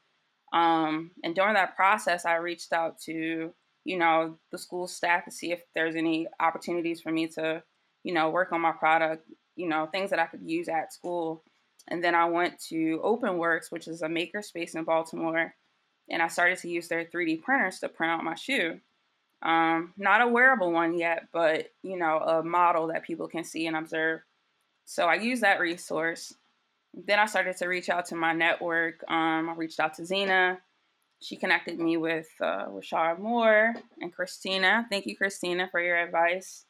Um, 0.54 1.12
and 1.24 1.36
during 1.36 1.56
that 1.56 1.76
process, 1.76 2.26
I 2.26 2.36
reached 2.36 2.72
out 2.72 3.00
to 3.02 3.54
you 3.86 3.98
know 3.98 4.38
the 4.52 4.58
school 4.58 4.88
staff 4.88 5.24
to 5.26 5.32
see 5.32 5.52
if 5.52 5.62
there's 5.74 5.96
any 5.96 6.28
opportunities 6.40 7.00
for 7.00 7.12
me 7.12 7.28
to 7.28 7.64
you 8.04 8.14
know 8.14 8.30
work 8.30 8.52
on 8.52 8.60
my 8.60 8.74
product, 8.74 9.30
you 9.56 9.70
know 9.70 9.86
things 9.86 10.10
that 10.10 10.20
I 10.20 10.26
could 10.26 10.42
use 10.44 10.68
at 10.68 10.92
school. 10.92 11.44
And 11.88 12.04
then 12.04 12.16
I 12.16 12.26
went 12.26 12.60
to 12.70 13.00
OpenWorks, 13.06 13.72
which 13.72 13.88
is 13.88 14.02
a 14.02 14.10
maker 14.10 14.42
space 14.42 14.74
in 14.74 14.84
Baltimore, 14.86 15.54
and 16.10 16.22
I 16.22 16.28
started 16.28 16.58
to 16.60 16.70
use 16.70 16.88
their 16.88 17.06
3D 17.06 17.44
printers 17.44 17.80
to 17.80 17.90
print 17.90 18.12
out 18.12 18.24
my 18.24 18.34
shoe. 18.34 18.80
Um, 19.44 19.94
not 19.96 20.22
a 20.22 20.28
wearable 20.28 20.72
one 20.72 20.98
yet, 20.98 21.28
but 21.32 21.68
you 21.84 21.98
know, 21.98 22.18
a 22.18 22.44
model 22.44 22.88
that 22.88 23.04
people 23.04 23.28
can 23.28 23.44
see 23.44 23.68
and 23.68 23.78
observe. 23.78 24.22
So 24.86 25.06
I 25.06 25.16
used 25.16 25.44
that 25.44 25.60
resource. 25.60 26.34
Then 26.94 27.20
I 27.20 27.26
started 27.26 27.58
to 27.58 27.68
reach 27.68 27.90
out 27.90 28.06
to 28.08 28.16
my 28.16 28.34
network. 28.34 29.04
Um, 29.08 29.50
I 29.50 29.54
reached 29.56 29.80
out 29.80 29.96
to 29.96 30.06
Zena. 30.06 30.60
She 31.26 31.38
connected 31.38 31.80
me 31.80 31.98
with 31.98 32.28
uh, 32.40 32.68
Rashad 32.68 33.18
Moore 33.18 33.74
and 34.00 34.14
Christina. 34.14 34.86
Thank 34.92 35.08
you, 35.08 35.18
Christina, 35.18 35.68
for 35.72 35.82
your 35.82 35.98
advice. 35.98 36.66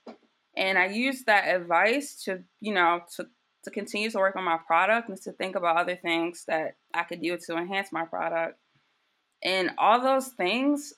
And 0.55 0.77
I 0.77 0.85
used 0.85 1.25
that 1.25 1.53
advice 1.53 2.23
to, 2.23 2.41
you 2.61 2.73
know, 2.73 3.01
to 3.17 3.27
to 3.65 3.71
continue 3.71 4.09
to 4.11 4.17
work 4.17 4.37
on 4.37 4.45
my 4.45 4.57
product 4.65 5.09
and 5.09 5.21
to 5.23 5.33
think 5.33 5.57
about 5.57 5.75
other 5.75 5.97
things 5.97 6.45
that 6.47 6.77
I 6.93 7.03
could 7.03 7.19
do 7.19 7.35
to 7.35 7.57
enhance 7.57 7.91
my 7.91 8.05
product. 8.05 8.57
And 9.43 9.71
all 9.77 9.99
those 9.99 10.27
things 10.27 10.93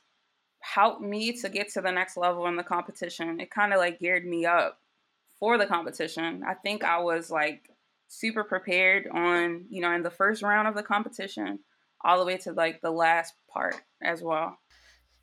helped 0.59 1.01
me 1.01 1.31
to 1.41 1.49
get 1.49 1.69
to 1.73 1.81
the 1.81 1.91
next 1.91 2.15
level 2.15 2.45
in 2.45 2.57
the 2.57 2.63
competition. 2.63 3.39
It 3.39 3.49
kind 3.49 3.73
of 3.73 3.79
like 3.79 3.99
geared 3.99 4.25
me 4.25 4.45
up 4.45 4.77
for 5.39 5.57
the 5.57 5.65
competition. 5.65 6.43
I 6.45 6.53
think 6.53 6.83
I 6.83 6.99
was 6.99 7.31
like 7.31 7.71
super 8.07 8.43
prepared 8.43 9.07
on, 9.11 9.65
you 9.69 9.81
know, 9.81 9.93
in 9.93 10.03
the 10.03 10.11
first 10.11 10.43
round 10.43 10.67
of 10.67 10.75
the 10.75 10.83
competition 10.83 11.59
all 12.03 12.19
the 12.19 12.25
way 12.25 12.37
to 12.37 12.53
like 12.53 12.81
the 12.81 12.91
last 12.91 13.33
part 13.51 13.75
as 14.01 14.21
well. 14.21 14.57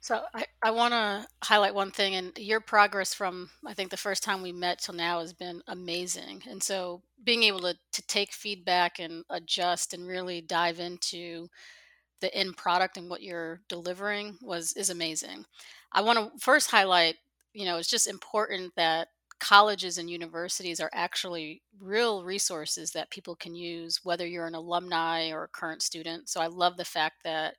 So 0.01 0.21
I, 0.35 0.45
I 0.63 0.71
want 0.71 0.93
to 0.93 1.27
highlight 1.43 1.75
one 1.75 1.91
thing, 1.91 2.15
and 2.15 2.37
your 2.37 2.61
progress 2.61 3.15
from 3.15 3.49
I 3.67 3.73
think 3.73 3.91
the 3.91 3.97
first 3.97 4.23
time 4.23 4.43
we 4.43 4.53
met 4.53 4.81
till 4.81 4.95
now 4.95 5.21
has 5.21 5.33
been 5.33 5.63
amazing. 5.67 6.43
And 6.49 6.63
so 6.63 7.01
being 7.25 7.43
able 7.45 7.61
to 7.61 7.75
to 7.93 8.07
take 8.07 8.33
feedback 8.33 8.99
and 8.99 9.25
adjust 9.31 9.95
and 9.95 10.07
really 10.07 10.43
dive 10.43 10.79
into 10.79 11.49
the 12.21 12.35
end 12.35 12.57
product 12.57 12.99
and 12.99 13.09
what 13.09 13.23
you're 13.23 13.61
delivering 13.69 14.37
was 14.43 14.75
is 14.75 14.91
amazing. 14.91 15.47
I 15.93 16.03
want 16.03 16.19
to 16.19 16.39
first 16.39 16.71
highlight, 16.71 17.17
you 17.55 17.65
know, 17.65 17.79
it's 17.79 17.89
just 17.89 18.07
important 18.07 18.75
that 18.77 19.09
colleges 19.45 19.99
and 19.99 20.09
universities 20.09 20.81
are 20.81 20.89
actually 20.95 21.61
real 21.79 22.25
resources 22.25 22.93
that 22.93 23.11
people 23.11 23.37
can 23.37 23.55
use 23.55 24.01
whether 24.03 24.27
you're 24.27 24.47
an 24.47 24.55
alumni 24.55 25.31
or 25.31 25.45
a 25.45 25.49
current 25.49 25.83
student. 25.83 26.31
So 26.31 26.41
I 26.41 26.47
love 26.47 26.79
the 26.79 26.85
fact 26.85 27.17
that 27.25 27.57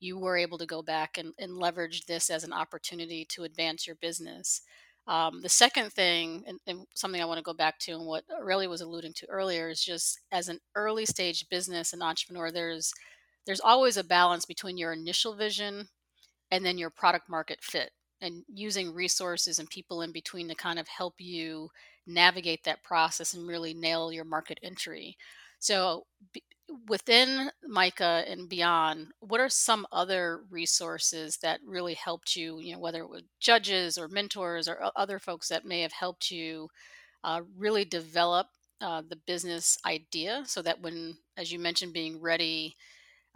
you 0.00 0.18
were 0.18 0.36
able 0.36 0.58
to 0.58 0.66
go 0.66 0.82
back 0.82 1.16
and, 1.16 1.32
and 1.38 1.56
leverage 1.56 2.06
this 2.06 2.28
as 2.28 2.42
an 2.42 2.52
opportunity 2.52 3.24
to 3.26 3.44
advance 3.44 3.86
your 3.86 3.94
business. 4.02 4.62
Um, 5.06 5.40
the 5.40 5.48
second 5.48 5.92
thing, 5.92 6.42
and, 6.48 6.58
and, 6.66 6.86
something 6.96 7.22
I 7.22 7.24
want 7.24 7.38
to 7.38 7.44
go 7.44 7.54
back 7.54 7.78
to, 7.80 7.92
and 7.92 8.04
what 8.04 8.24
Aurelia 8.36 8.68
was 8.68 8.80
alluding 8.80 9.12
to 9.14 9.30
earlier, 9.30 9.68
is 9.68 9.80
just 9.80 10.18
as 10.32 10.48
an 10.48 10.58
early 10.74 11.06
stage 11.06 11.48
business 11.48 11.92
and 11.92 12.02
entrepreneur, 12.02 12.50
there's 12.50 12.92
there's 13.46 13.60
always 13.60 13.96
a 13.96 14.04
balance 14.04 14.44
between 14.44 14.76
your 14.76 14.92
initial 14.92 15.34
vision 15.34 15.88
and 16.50 16.66
then 16.66 16.78
your 16.78 16.90
product 16.90 17.30
market 17.30 17.60
fit 17.62 17.92
and 18.20 18.44
using 18.48 18.94
resources 18.94 19.58
and 19.58 19.68
people 19.70 20.02
in 20.02 20.12
between 20.12 20.48
to 20.48 20.54
kind 20.54 20.78
of 20.78 20.88
help 20.88 21.14
you 21.18 21.68
navigate 22.06 22.64
that 22.64 22.82
process 22.82 23.34
and 23.34 23.46
really 23.46 23.74
nail 23.74 24.12
your 24.12 24.24
market 24.24 24.58
entry. 24.62 25.16
So, 25.58 26.06
b- 26.32 26.42
within 26.86 27.50
MICA 27.62 28.24
and 28.28 28.48
beyond, 28.48 29.08
what 29.20 29.40
are 29.40 29.48
some 29.48 29.86
other 29.90 30.42
resources 30.50 31.38
that 31.38 31.60
really 31.66 31.94
helped 31.94 32.36
you? 32.36 32.60
You 32.60 32.74
know, 32.74 32.78
whether 32.78 33.02
it 33.02 33.10
was 33.10 33.22
judges 33.40 33.98
or 33.98 34.08
mentors 34.08 34.68
or 34.68 34.90
other 34.96 35.18
folks 35.18 35.48
that 35.48 35.64
may 35.64 35.80
have 35.80 35.92
helped 35.92 36.30
you 36.30 36.68
uh, 37.24 37.42
really 37.56 37.84
develop 37.84 38.46
uh, 38.80 39.02
the 39.08 39.16
business 39.26 39.78
idea 39.84 40.42
so 40.46 40.62
that 40.62 40.80
when, 40.80 41.16
as 41.36 41.50
you 41.50 41.58
mentioned, 41.58 41.92
being 41.92 42.20
ready 42.20 42.76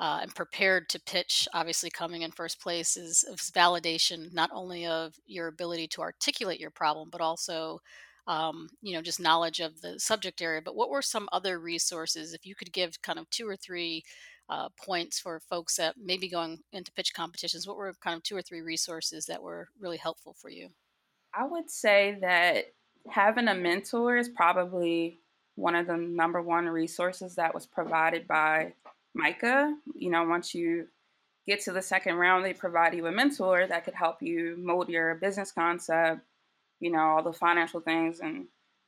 uh, 0.02 0.18
and 0.21 0.35
prepared 0.35 0.88
to 0.88 0.99
pitch, 0.99 1.47
obviously 1.54 1.88
coming 1.88 2.23
in 2.23 2.32
first 2.32 2.61
place 2.61 2.97
is, 2.97 3.23
is, 3.23 3.52
validation 3.54 4.35
not 4.35 4.50
only 4.52 4.85
of 4.85 5.14
your 5.26 5.47
ability 5.47 5.87
to 5.87 6.00
articulate 6.00 6.59
your 6.59 6.73
problem, 6.73 7.09
but 7.09 7.21
also, 7.21 7.78
um, 8.26 8.68
you 8.82 8.94
know, 8.94 9.00
just 9.00 9.21
knowledge 9.21 9.61
of 9.61 9.80
the 9.80 10.00
subject 10.00 10.42
area. 10.42 10.61
But 10.61 10.75
what 10.75 10.90
were 10.90 11.02
some 11.02 11.28
other 11.30 11.61
resources, 11.61 12.35
if 12.35 12.44
you 12.44 12.56
could 12.56 12.73
give 12.73 13.00
kind 13.00 13.16
of 13.16 13.30
two 13.30 13.47
or 13.47 13.54
three 13.54 14.02
uh, 14.49 14.71
points 14.76 15.21
for 15.21 15.38
folks 15.38 15.76
that 15.76 15.94
may 15.97 16.16
be 16.16 16.28
going 16.28 16.59
into 16.73 16.90
pitch 16.90 17.14
competitions, 17.14 17.68
what 17.68 17.76
were 17.76 17.94
kind 18.02 18.16
of 18.16 18.25
two 18.25 18.37
or 18.37 18.42
three 18.42 18.61
resources 18.61 19.26
that 19.26 19.40
were 19.40 19.68
really 19.78 19.99
helpful 19.99 20.35
for 20.37 20.50
you? 20.50 20.71
I 21.32 21.47
would 21.47 21.71
say 21.71 22.18
that 22.23 22.73
having 23.09 23.47
a 23.47 23.54
mentor 23.54 24.16
is 24.16 24.28
probably 24.28 25.21
one 25.54 25.76
of 25.76 25.87
the 25.87 25.97
number 25.97 26.42
one 26.42 26.66
resources 26.66 27.37
that 27.37 27.54
was 27.54 27.66
provided 27.66 28.26
by 28.26 28.73
MICA. 29.14 29.75
You 29.95 30.11
know, 30.11 30.25
once 30.25 30.54
you 30.54 30.87
get 31.47 31.61
to 31.62 31.73
the 31.73 31.83
second 31.83 32.16
round, 32.16 32.45
they 32.45 32.52
provide 32.52 32.95
you 32.95 33.07
a 33.07 33.12
mentor 33.12 33.66
that 33.66 33.85
could 33.85 33.95
help 33.95 34.23
you 34.23 34.57
mold 34.59 34.88
your 34.88 35.16
business 35.16 35.52
concept, 35.52 36.23
you 36.81 36.90
know, 36.90 37.00
all 37.00 37.23
the 37.23 37.33
financial 37.33 37.81
things 37.81 38.21
and 38.21 38.47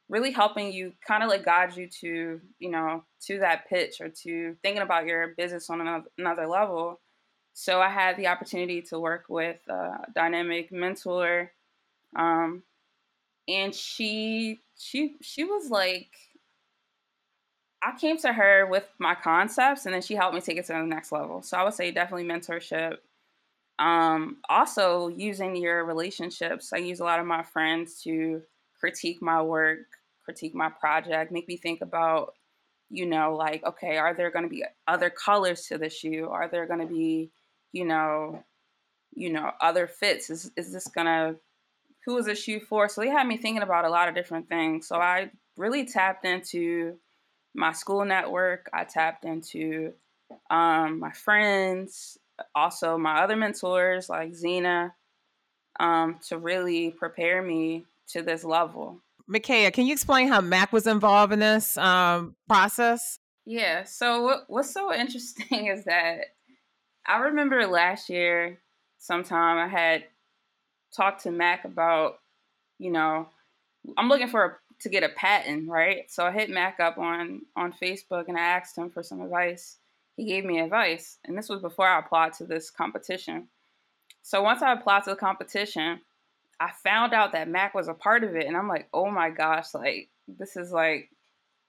really 0.08 0.30
helping 0.30 0.72
you 0.72 0.92
kind 1.06 1.22
of 1.22 1.30
like 1.30 1.44
guide 1.44 1.76
you 1.76 1.88
to, 1.88 2.40
you 2.58 2.70
know, 2.70 3.02
to 3.22 3.38
that 3.38 3.68
pitch 3.68 4.00
or 4.00 4.08
to 4.08 4.56
thinking 4.62 4.82
about 4.82 5.06
your 5.06 5.28
business 5.36 5.70
on 5.70 5.80
another, 5.80 6.06
another 6.18 6.46
level. 6.46 7.00
So 7.54 7.80
I 7.80 7.88
had 7.88 8.16
the 8.16 8.26
opportunity 8.26 8.82
to 8.82 8.98
work 8.98 9.24
with 9.28 9.58
a 9.68 10.06
dynamic 10.14 10.72
mentor. 10.72 11.52
Um, 12.16 12.62
and 13.48 13.74
she 13.74 14.60
she 14.76 15.16
she 15.20 15.44
was 15.44 15.70
like 15.70 16.10
I 17.84 17.96
came 17.98 18.16
to 18.18 18.32
her 18.32 18.66
with 18.66 18.88
my 18.98 19.14
concepts 19.14 19.84
and 19.84 19.94
then 19.94 20.00
she 20.00 20.14
helped 20.14 20.34
me 20.34 20.40
take 20.40 20.56
it 20.56 20.66
to 20.66 20.72
the 20.72 20.82
next 20.82 21.12
level. 21.12 21.42
So 21.42 21.58
I 21.58 21.64
would 21.64 21.74
say 21.74 21.90
definitely 21.90 22.26
mentorship. 22.26 22.96
Um, 23.78 24.38
also 24.48 25.08
using 25.08 25.56
your 25.56 25.84
relationships. 25.84 26.72
I 26.72 26.78
use 26.78 27.00
a 27.00 27.04
lot 27.04 27.20
of 27.20 27.26
my 27.26 27.42
friends 27.42 28.00
to 28.04 28.42
critique 28.78 29.20
my 29.20 29.42
work, 29.42 29.80
critique 30.24 30.54
my 30.54 30.70
project, 30.70 31.32
make 31.32 31.48
me 31.48 31.56
think 31.56 31.82
about, 31.82 32.34
you 32.88 33.04
know, 33.04 33.34
like, 33.36 33.64
okay, 33.66 33.98
are 33.98 34.14
there 34.14 34.30
going 34.30 34.44
to 34.44 34.48
be 34.48 34.64
other 34.86 35.10
colors 35.10 35.66
to 35.66 35.76
the 35.76 35.90
shoe? 35.90 36.28
Are 36.30 36.48
there 36.48 36.66
going 36.66 36.80
to 36.80 36.86
be, 36.86 37.32
you 37.72 37.84
know, 37.84 38.42
you 39.12 39.30
know, 39.32 39.50
other 39.60 39.86
fits? 39.86 40.30
Is 40.30 40.50
is 40.56 40.72
this 40.72 40.86
gonna 40.88 41.36
who 42.04 42.16
is 42.18 42.26
the 42.26 42.34
shoe 42.34 42.60
for? 42.60 42.88
So 42.88 43.00
they 43.00 43.08
had 43.08 43.26
me 43.26 43.36
thinking 43.36 43.62
about 43.62 43.84
a 43.84 43.90
lot 43.90 44.08
of 44.08 44.14
different 44.14 44.48
things. 44.48 44.86
So 44.86 44.96
I 44.96 45.30
really 45.56 45.86
tapped 45.86 46.24
into 46.24 46.98
my 47.54 47.72
school 47.72 48.04
network. 48.04 48.68
I 48.72 48.84
tapped 48.84 49.24
into 49.24 49.92
um, 50.50 50.98
my 50.98 51.12
friends, 51.12 52.18
also 52.54 52.98
my 52.98 53.22
other 53.22 53.36
mentors 53.36 54.08
like 54.08 54.34
Zena, 54.34 54.94
um, 55.80 56.18
to 56.28 56.38
really 56.38 56.90
prepare 56.90 57.42
me 57.42 57.84
to 58.08 58.22
this 58.22 58.44
level. 58.44 59.00
Micaiah, 59.26 59.70
can 59.70 59.86
you 59.86 59.92
explain 59.92 60.28
how 60.28 60.40
Mac 60.40 60.72
was 60.72 60.86
involved 60.86 61.32
in 61.32 61.38
this 61.38 61.78
um, 61.78 62.36
process? 62.48 63.18
Yeah. 63.46 63.84
So 63.84 64.22
what, 64.22 64.44
what's 64.48 64.72
so 64.72 64.92
interesting 64.92 65.66
is 65.66 65.84
that 65.84 66.34
I 67.06 67.18
remember 67.18 67.66
last 67.66 68.08
year, 68.08 68.58
sometime 68.98 69.58
I 69.58 69.68
had 69.68 70.04
talked 70.96 71.22
to 71.24 71.30
Mac 71.30 71.64
about, 71.64 72.18
you 72.78 72.90
know, 72.90 73.28
I'm 73.96 74.08
looking 74.08 74.28
for 74.28 74.44
a 74.44 74.56
to 74.80 74.88
get 74.88 75.02
a 75.02 75.08
patent, 75.10 75.68
right? 75.68 76.10
So 76.10 76.24
I 76.24 76.30
hit 76.30 76.50
Mac 76.50 76.80
up 76.80 76.98
on 76.98 77.42
on 77.56 77.72
Facebook 77.72 78.28
and 78.28 78.36
I 78.36 78.42
asked 78.42 78.76
him 78.76 78.90
for 78.90 79.02
some 79.02 79.20
advice. 79.20 79.78
He 80.16 80.24
gave 80.24 80.44
me 80.44 80.60
advice, 80.60 81.18
and 81.24 81.36
this 81.36 81.48
was 81.48 81.60
before 81.60 81.88
I 81.88 81.98
applied 81.98 82.34
to 82.34 82.44
this 82.44 82.70
competition. 82.70 83.48
So 84.22 84.42
once 84.42 84.62
I 84.62 84.72
applied 84.72 85.04
to 85.04 85.10
the 85.10 85.16
competition, 85.16 86.00
I 86.60 86.70
found 86.82 87.12
out 87.12 87.32
that 87.32 87.48
Mac 87.48 87.74
was 87.74 87.88
a 87.88 87.94
part 87.94 88.24
of 88.24 88.36
it, 88.36 88.46
and 88.46 88.56
I'm 88.56 88.68
like, 88.68 88.88
oh 88.94 89.10
my 89.10 89.30
gosh, 89.30 89.74
like 89.74 90.08
this 90.28 90.56
is 90.56 90.72
like 90.72 91.10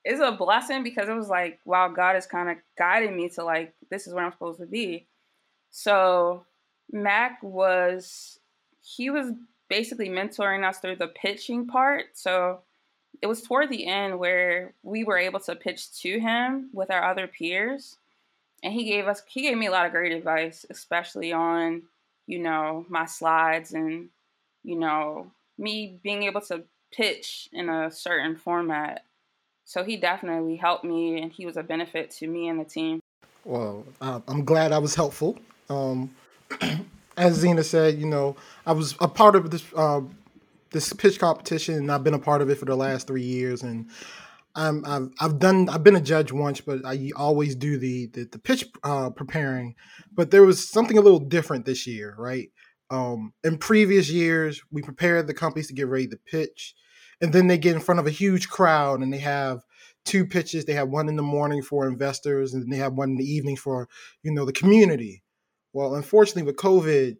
it's 0.03 0.21
a 0.21 0.31
blessing 0.31 0.83
because 0.83 1.09
it 1.09 1.15
was 1.15 1.29
like, 1.29 1.59
wow, 1.65 1.87
God 1.87 2.15
is 2.15 2.27
kind 2.27 2.49
of 2.49 2.57
guiding 2.77 3.17
me 3.17 3.29
to 3.29 3.43
like 3.43 3.73
this 3.89 4.07
is 4.07 4.13
where 4.13 4.23
I'm 4.23 4.31
supposed 4.31 4.59
to 4.59 4.67
be. 4.67 5.07
So 5.71 6.45
Mac 6.91 7.41
was 7.41 8.39
he 8.81 9.09
was 9.09 9.31
basically 9.67 10.09
mentoring 10.09 10.67
us 10.67 10.77
through 10.77 10.97
the 10.97 11.07
pitching 11.07 11.65
part. 11.65 12.05
So 12.13 12.59
it 13.21 13.27
was 13.27 13.41
toward 13.41 13.69
the 13.69 13.85
end 13.85 14.19
where 14.19 14.73
we 14.83 15.03
were 15.03 15.17
able 15.17 15.39
to 15.41 15.55
pitch 15.55 15.91
to 16.01 16.19
him 16.19 16.69
with 16.73 16.91
our 16.91 17.03
other 17.03 17.27
peers. 17.27 17.97
And 18.63 18.73
he 18.73 18.85
gave 18.85 19.07
us 19.07 19.21
he 19.27 19.41
gave 19.41 19.57
me 19.57 19.67
a 19.67 19.71
lot 19.71 19.85
of 19.85 19.91
great 19.91 20.11
advice 20.11 20.65
especially 20.69 21.31
on 21.31 21.83
you 22.25 22.39
know 22.39 22.85
my 22.89 23.05
slides 23.05 23.73
and 23.73 24.09
you 24.63 24.75
know 24.77 25.31
me 25.57 25.99
being 26.03 26.23
able 26.23 26.41
to 26.41 26.63
pitch 26.91 27.49
in 27.53 27.69
a 27.69 27.91
certain 27.91 28.35
format. 28.35 29.03
So 29.65 29.83
he 29.83 29.97
definitely 29.97 30.55
helped 30.55 30.83
me 30.83 31.21
and 31.21 31.31
he 31.31 31.45
was 31.45 31.57
a 31.57 31.63
benefit 31.63 32.11
to 32.11 32.27
me 32.27 32.47
and 32.47 32.59
the 32.59 32.65
team. 32.65 32.99
Well 33.43 33.85
uh, 34.01 34.21
i'm 34.27 34.43
glad 34.45 34.71
i 34.71 34.79
was 34.79 34.95
helpful. 34.95 35.37
Um, 35.69 36.15
as 37.17 37.35
zena 37.35 37.63
said 37.63 37.97
you 37.97 38.05
know 38.05 38.35
i 38.65 38.73
was 38.73 38.93
a 38.99 39.07
part 39.07 39.35
of 39.35 39.49
this 39.49 39.63
uh, 39.75 40.01
this 40.75 40.91
pitch 40.91 41.19
competition, 41.19 41.75
and 41.75 41.91
I've 41.91 42.03
been 42.03 42.13
a 42.13 42.19
part 42.19 42.41
of 42.41 42.49
it 42.49 42.57
for 42.57 42.65
the 42.65 42.75
last 42.75 43.07
three 43.07 43.23
years. 43.23 43.63
And 43.63 43.89
I'm, 44.55 44.83
I've, 44.85 45.09
I've 45.21 45.39
done 45.39 45.69
I've 45.69 45.85
been 45.85 45.95
a 45.95 46.01
judge 46.01 46.33
once, 46.33 46.59
but 46.59 46.85
I 46.85 47.11
always 47.15 47.55
do 47.55 47.77
the 47.77 48.07
the, 48.07 48.25
the 48.25 48.39
pitch 48.39 48.65
uh, 48.83 49.09
preparing. 49.09 49.75
But 50.13 50.31
there 50.31 50.43
was 50.43 50.69
something 50.69 50.97
a 50.97 51.01
little 51.01 51.19
different 51.19 51.65
this 51.65 51.87
year, 51.87 52.13
right? 52.19 52.49
Um, 52.91 53.33
in 53.43 53.57
previous 53.57 54.11
years, 54.11 54.61
we 54.69 54.81
prepared 54.81 55.27
the 55.27 55.33
companies 55.33 55.67
to 55.67 55.73
get 55.73 55.87
ready 55.87 56.07
to 56.07 56.17
pitch, 56.17 56.75
and 57.21 57.31
then 57.31 57.47
they 57.47 57.57
get 57.57 57.73
in 57.73 57.81
front 57.81 57.99
of 57.99 58.05
a 58.05 58.11
huge 58.11 58.49
crowd 58.49 58.99
and 58.99 59.13
they 59.13 59.19
have 59.19 59.61
two 60.03 60.25
pitches. 60.25 60.65
They 60.65 60.73
have 60.73 60.89
one 60.89 61.07
in 61.07 61.15
the 61.15 61.23
morning 61.23 61.63
for 61.63 61.87
investors, 61.87 62.53
and 62.53 62.71
they 62.71 62.77
have 62.77 62.93
one 62.93 63.11
in 63.11 63.17
the 63.17 63.23
evening 63.23 63.55
for 63.55 63.87
you 64.23 64.31
know 64.33 64.43
the 64.43 64.51
community. 64.51 65.23
Well, 65.71 65.95
unfortunately, 65.95 66.43
with 66.43 66.57
COVID, 66.57 67.15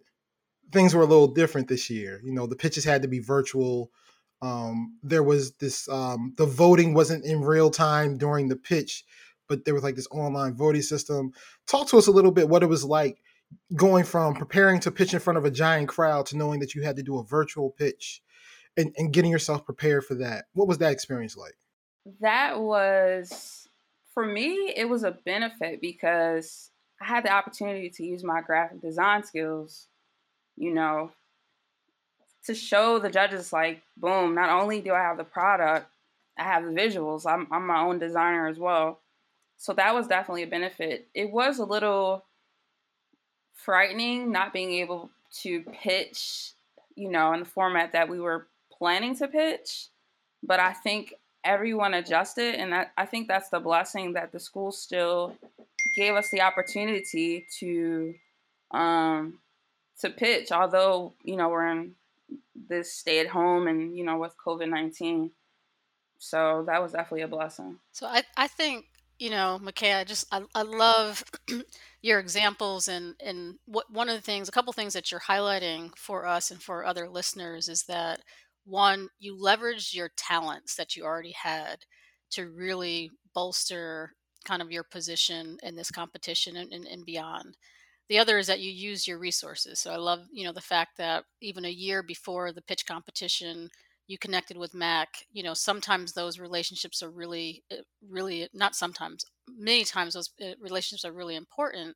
things 0.71 0.93
were 0.93 1.03
a 1.03 1.07
little 1.07 1.27
different 1.27 1.67
this 1.67 1.89
year. 1.89 2.21
You 2.23 2.33
know, 2.33 2.47
the 2.47 2.55
pitches 2.55 2.83
had 2.83 3.01
to 3.01 3.07
be 3.07 3.19
virtual. 3.19 3.91
Um, 4.41 4.97
there 5.03 5.23
was 5.23 5.53
this 5.53 5.87
um, 5.89 6.33
the 6.37 6.45
voting 6.45 6.93
wasn't 6.93 7.25
in 7.25 7.41
real 7.41 7.69
time 7.69 8.17
during 8.17 8.47
the 8.47 8.55
pitch, 8.55 9.05
but 9.47 9.65
there 9.65 9.73
was 9.73 9.83
like 9.83 9.95
this 9.95 10.07
online 10.11 10.55
voting 10.55 10.81
system. 10.81 11.31
Talk 11.67 11.87
to 11.89 11.97
us 11.97 12.07
a 12.07 12.11
little 12.11 12.31
bit 12.31 12.49
what 12.49 12.63
it 12.63 12.67
was 12.67 12.83
like 12.83 13.21
going 13.75 14.03
from 14.03 14.33
preparing 14.33 14.79
to 14.81 14.91
pitch 14.91 15.13
in 15.13 15.19
front 15.19 15.37
of 15.37 15.45
a 15.45 15.51
giant 15.51 15.87
crowd 15.87 16.25
to 16.27 16.37
knowing 16.37 16.59
that 16.59 16.75
you 16.75 16.81
had 16.83 16.95
to 16.95 17.03
do 17.03 17.19
a 17.19 17.23
virtual 17.23 17.69
pitch 17.69 18.21
and, 18.75 18.93
and 18.97 19.13
getting 19.13 19.31
yourself 19.31 19.65
prepared 19.65 20.03
for 20.03 20.15
that. 20.15 20.45
What 20.53 20.67
was 20.67 20.79
that 20.79 20.91
experience 20.91 21.37
like? 21.37 21.55
That 22.21 22.59
was 22.59 23.67
for 24.13 24.25
me, 24.25 24.73
it 24.75 24.89
was 24.89 25.03
a 25.03 25.17
benefit 25.25 25.81
because 25.81 26.71
I 27.01 27.05
had 27.05 27.25
the 27.25 27.31
opportunity 27.31 27.89
to 27.89 28.05
use 28.05 28.23
my 28.23 28.41
graphic 28.41 28.81
design 28.81 29.23
skills 29.23 29.87
you 30.57 30.73
know, 30.73 31.11
to 32.45 32.53
show 32.53 32.99
the 32.99 33.09
judges 33.09 33.51
like, 33.51 33.81
boom, 33.97 34.35
not 34.35 34.49
only 34.49 34.81
do 34.81 34.93
I 34.93 34.99
have 34.99 35.17
the 35.17 35.23
product, 35.23 35.87
I 36.37 36.43
have 36.43 36.63
the 36.63 36.71
visuals. 36.71 37.25
I'm 37.25 37.47
I'm 37.51 37.65
my 37.65 37.81
own 37.81 37.99
designer 37.99 38.47
as 38.47 38.57
well. 38.57 38.99
So 39.57 39.73
that 39.73 39.95
was 39.95 40.07
definitely 40.07 40.43
a 40.43 40.47
benefit. 40.47 41.07
It 41.13 41.31
was 41.31 41.59
a 41.59 41.65
little 41.65 42.25
frightening 43.53 44.31
not 44.31 44.53
being 44.53 44.73
able 44.73 45.09
to 45.41 45.61
pitch, 45.61 46.51
you 46.95 47.09
know, 47.09 47.33
in 47.33 47.39
the 47.39 47.45
format 47.45 47.93
that 47.93 48.09
we 48.09 48.19
were 48.19 48.47
planning 48.71 49.15
to 49.17 49.27
pitch. 49.27 49.87
But 50.43 50.59
I 50.59 50.73
think 50.73 51.13
everyone 51.43 51.93
adjusted 51.93 52.55
and 52.55 52.73
that 52.73 52.91
I 52.97 53.05
think 53.05 53.27
that's 53.27 53.49
the 53.49 53.59
blessing 53.59 54.13
that 54.13 54.31
the 54.31 54.39
school 54.39 54.71
still 54.71 55.35
gave 55.95 56.15
us 56.15 56.29
the 56.31 56.41
opportunity 56.41 57.45
to 57.59 58.13
um 58.71 59.39
to 60.01 60.09
pitch, 60.09 60.51
although, 60.51 61.13
you 61.23 61.35
know, 61.35 61.49
we're 61.49 61.67
in 61.69 61.95
this 62.67 62.93
stay 62.93 63.19
at 63.19 63.27
home 63.27 63.67
and, 63.67 63.97
you 63.97 64.03
know, 64.03 64.17
with 64.17 64.35
COVID 64.45 64.69
19. 64.69 65.31
So 66.17 66.63
that 66.67 66.81
was 66.81 66.93
definitely 66.93 67.21
a 67.21 67.27
blessing. 67.27 67.77
So 67.91 68.07
I, 68.07 68.23
I 68.37 68.47
think, 68.47 68.85
you 69.19 69.29
know, 69.29 69.59
Micaiah, 69.61 69.99
I 69.99 70.03
just, 70.03 70.25
I, 70.31 70.43
I 70.53 70.63
love 70.63 71.23
your 72.01 72.19
examples 72.19 72.87
and, 72.87 73.15
and 73.23 73.55
what, 73.65 73.91
one 73.91 74.09
of 74.09 74.15
the 74.15 74.21
things, 74.21 74.49
a 74.49 74.51
couple 74.51 74.73
things 74.73 74.93
that 74.93 75.11
you're 75.11 75.21
highlighting 75.21 75.95
for 75.97 76.25
us 76.25 76.51
and 76.51 76.61
for 76.61 76.85
other 76.85 77.07
listeners 77.07 77.69
is 77.69 77.83
that 77.83 78.21
one, 78.65 79.09
you 79.19 79.37
leveraged 79.37 79.93
your 79.93 80.09
talents 80.17 80.75
that 80.75 80.95
you 80.95 81.03
already 81.03 81.33
had 81.33 81.85
to 82.31 82.49
really 82.49 83.11
bolster 83.33 84.13
kind 84.45 84.61
of 84.61 84.71
your 84.71 84.83
position 84.83 85.57
in 85.63 85.75
this 85.75 85.91
competition 85.91 86.57
and, 86.57 86.73
and, 86.73 86.85
and 86.85 87.05
beyond 87.05 87.55
the 88.09 88.19
other 88.19 88.37
is 88.37 88.47
that 88.47 88.59
you 88.59 88.71
use 88.71 89.07
your 89.07 89.17
resources 89.17 89.79
so 89.79 89.91
i 89.91 89.97
love 89.97 90.21
you 90.31 90.45
know 90.45 90.53
the 90.53 90.61
fact 90.61 90.97
that 90.97 91.23
even 91.41 91.65
a 91.65 91.69
year 91.69 92.03
before 92.03 92.51
the 92.51 92.61
pitch 92.61 92.85
competition 92.85 93.69
you 94.07 94.17
connected 94.17 94.57
with 94.57 94.73
mac 94.73 95.09
you 95.31 95.43
know 95.43 95.53
sometimes 95.53 96.13
those 96.13 96.39
relationships 96.39 97.01
are 97.01 97.09
really 97.09 97.63
eh, 97.71 97.77
really 98.07 98.47
not 98.53 98.75
sometimes 98.75 99.25
many 99.57 99.83
times 99.83 100.13
those 100.13 100.29
eh, 100.41 100.53
relationships 100.61 101.05
are 101.05 101.13
really 101.13 101.35
important 101.35 101.95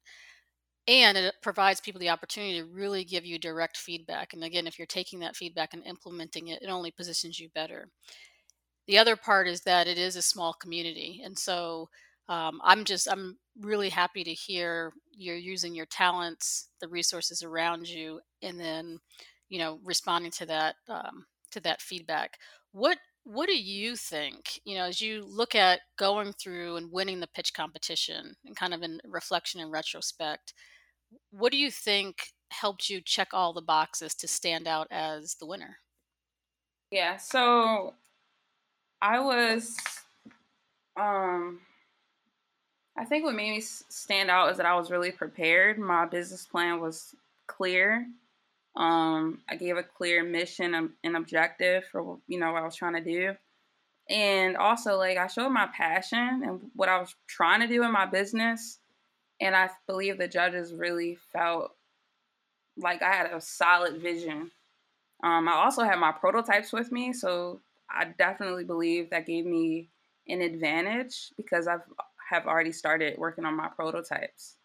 and 0.87 1.17
it 1.17 1.35
provides 1.43 1.79
people 1.79 1.99
the 1.99 2.09
opportunity 2.09 2.59
to 2.59 2.65
really 2.65 3.03
give 3.03 3.25
you 3.25 3.37
direct 3.37 3.77
feedback 3.77 4.33
and 4.33 4.43
again 4.43 4.65
if 4.67 4.79
you're 4.79 4.87
taking 4.87 5.19
that 5.19 5.35
feedback 5.35 5.73
and 5.73 5.85
implementing 5.85 6.47
it 6.47 6.61
it 6.61 6.69
only 6.69 6.91
positions 6.91 7.39
you 7.39 7.49
better. 7.53 7.87
The 8.87 8.97
other 8.97 9.15
part 9.15 9.47
is 9.47 9.61
that 9.61 9.87
it 9.87 9.99
is 9.99 10.15
a 10.15 10.21
small 10.21 10.53
community 10.53 11.21
and 11.23 11.37
so 11.37 11.89
um, 12.27 12.59
i'm 12.63 12.85
just 12.85 13.07
i'm 13.11 13.37
really 13.61 13.89
happy 13.89 14.23
to 14.23 14.33
hear 14.33 14.93
you're 15.11 15.35
using 15.35 15.75
your 15.75 15.85
talents, 15.87 16.69
the 16.81 16.87
resources 16.87 17.43
around 17.43 17.87
you, 17.87 18.19
and 18.41 18.59
then 18.59 18.99
you 19.49 19.59
know 19.59 19.79
responding 19.83 20.31
to 20.31 20.45
that 20.45 20.75
um, 20.87 21.25
to 21.51 21.59
that 21.61 21.81
feedback. 21.81 22.37
What 22.71 22.97
what 23.23 23.47
do 23.47 23.59
you 23.59 23.95
think? 23.95 24.59
You 24.65 24.75
know, 24.75 24.85
as 24.85 25.01
you 25.01 25.23
look 25.25 25.55
at 25.55 25.81
going 25.97 26.33
through 26.33 26.77
and 26.77 26.91
winning 26.91 27.19
the 27.19 27.27
pitch 27.27 27.53
competition, 27.53 28.35
and 28.45 28.55
kind 28.55 28.73
of 28.73 28.81
in 28.81 28.99
reflection 29.05 29.61
and 29.61 29.71
retrospect, 29.71 30.53
what 31.31 31.51
do 31.51 31.57
you 31.57 31.71
think 31.71 32.33
helped 32.51 32.89
you 32.89 33.01
check 33.01 33.29
all 33.33 33.53
the 33.53 33.61
boxes 33.61 34.15
to 34.15 34.27
stand 34.27 34.67
out 34.67 34.87
as 34.91 35.35
the 35.39 35.45
winner? 35.45 35.77
Yeah, 36.91 37.17
so 37.17 37.93
I 39.01 39.19
was 39.19 39.75
um 40.99 41.59
I 42.99 43.05
think 43.05 43.23
what 43.23 43.35
made 43.35 43.51
me 43.51 43.61
stand 43.61 44.29
out 44.29 44.51
is 44.51 44.57
that 44.57 44.65
I 44.65 44.75
was 44.75 44.91
really 44.91 45.11
prepared. 45.11 45.79
My 45.79 46.05
business 46.05 46.45
plan 46.45 46.81
was 46.81 47.15
clear. 47.47 48.05
Um, 48.75 49.41
I 49.49 49.55
gave 49.55 49.77
a 49.77 49.83
clear 49.83 50.23
mission 50.23 50.91
and 51.03 51.17
objective 51.17 51.85
for 51.91 52.19
you 52.27 52.39
know 52.39 52.51
what 52.51 52.61
I 52.61 52.65
was 52.65 52.75
trying 52.75 52.95
to 52.95 53.01
do, 53.01 53.35
And 54.09 54.57
also, 54.57 54.97
like, 54.97 55.17
I 55.17 55.27
showed 55.27 55.49
my 55.51 55.67
passion 55.67 56.43
and 56.43 56.71
what 56.75 56.89
I 56.89 56.99
was 56.99 57.15
trying 57.27 57.61
to 57.61 57.67
do 57.67 57.83
in 57.83 57.91
my 57.91 58.05
business. 58.05 58.79
And 59.41 59.55
I 59.55 59.69
believe 59.87 60.17
the 60.17 60.27
judges 60.27 60.73
really 60.73 61.17
felt 61.33 61.71
like 62.77 63.01
I 63.01 63.13
had 63.13 63.31
a 63.31 63.41
solid 63.41 64.01
vision. 64.01 64.51
Um, 65.23 65.47
I 65.49 65.53
also 65.53 65.83
had 65.83 65.99
my 65.99 66.11
prototypes 66.11 66.73
with 66.73 66.91
me. 66.91 67.13
So 67.13 67.61
I 67.89 68.05
definitely 68.17 68.65
believe 68.65 69.09
that 69.11 69.27
gave 69.27 69.45
me 69.45 69.89
an 70.27 70.41
advantage 70.41 71.31
because 71.37 71.67
I've 71.67 71.83
have 72.29 72.45
already 72.45 72.71
started 72.71 73.17
working 73.17 73.45
on 73.45 73.55
my 73.55 73.67
prototypes. 73.67 74.55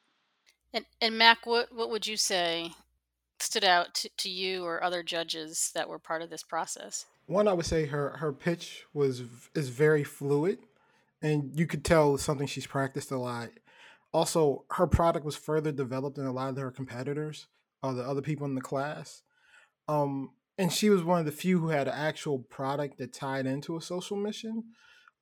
And 0.73 0.85
and 1.01 1.17
Mac, 1.17 1.47
what 1.47 1.75
what 1.75 1.91
would 1.91 2.07
you 2.07 2.17
say 2.17 2.73
stood 3.41 3.65
out 3.65 3.95
to, 3.95 4.11
to 4.19 4.29
you 4.29 4.65
or 4.65 4.83
other 4.83 5.03
judges 5.03 5.71
that 5.75 5.89
were 5.89 5.99
part 5.99 6.23
of 6.23 6.31
this 6.31 6.43
process? 6.43 7.07
One, 7.27 7.49
I 7.49 7.53
would 7.53 7.67
say 7.67 7.87
her 7.87 8.17
her 8.19 8.33
pitch 8.33 8.85
was 8.93 9.23
is 9.55 9.69
very 9.71 10.05
fluid, 10.05 10.59
and 11.23 11.59
you 11.59 11.67
could 11.67 11.85
tell 11.85 12.19
something 12.19 12.47
she's 12.47 12.67
practiced 12.67 13.11
a 13.11 13.19
lot. 13.19 13.51
Also, 14.13 14.65
her 14.73 14.87
product 14.87 15.25
was 15.25 15.37
further 15.37 15.73
developed 15.73 16.17
than 16.17 16.27
a 16.27 16.33
lot 16.33 16.51
of 16.51 16.57
her 16.57 16.71
competitors 16.71 17.47
or 17.83 17.95
the 17.95 18.03
other 18.03 18.23
people 18.23 18.47
in 18.47 18.55
the 18.55 18.61
class. 18.61 19.23
Um, 19.89 20.31
and 20.57 20.73
she 20.73 20.89
was 20.89 21.03
one 21.03 21.19
of 21.19 21.27
the 21.27 21.33
few 21.33 21.59
who 21.59 21.69
had 21.69 21.89
an 21.89 21.95
actual 21.95 22.39
product 22.39 22.99
that 22.99 23.13
tied 23.13 23.47
into 23.47 23.77
a 23.77 23.83
social 23.83 24.17
mission. 24.17 24.65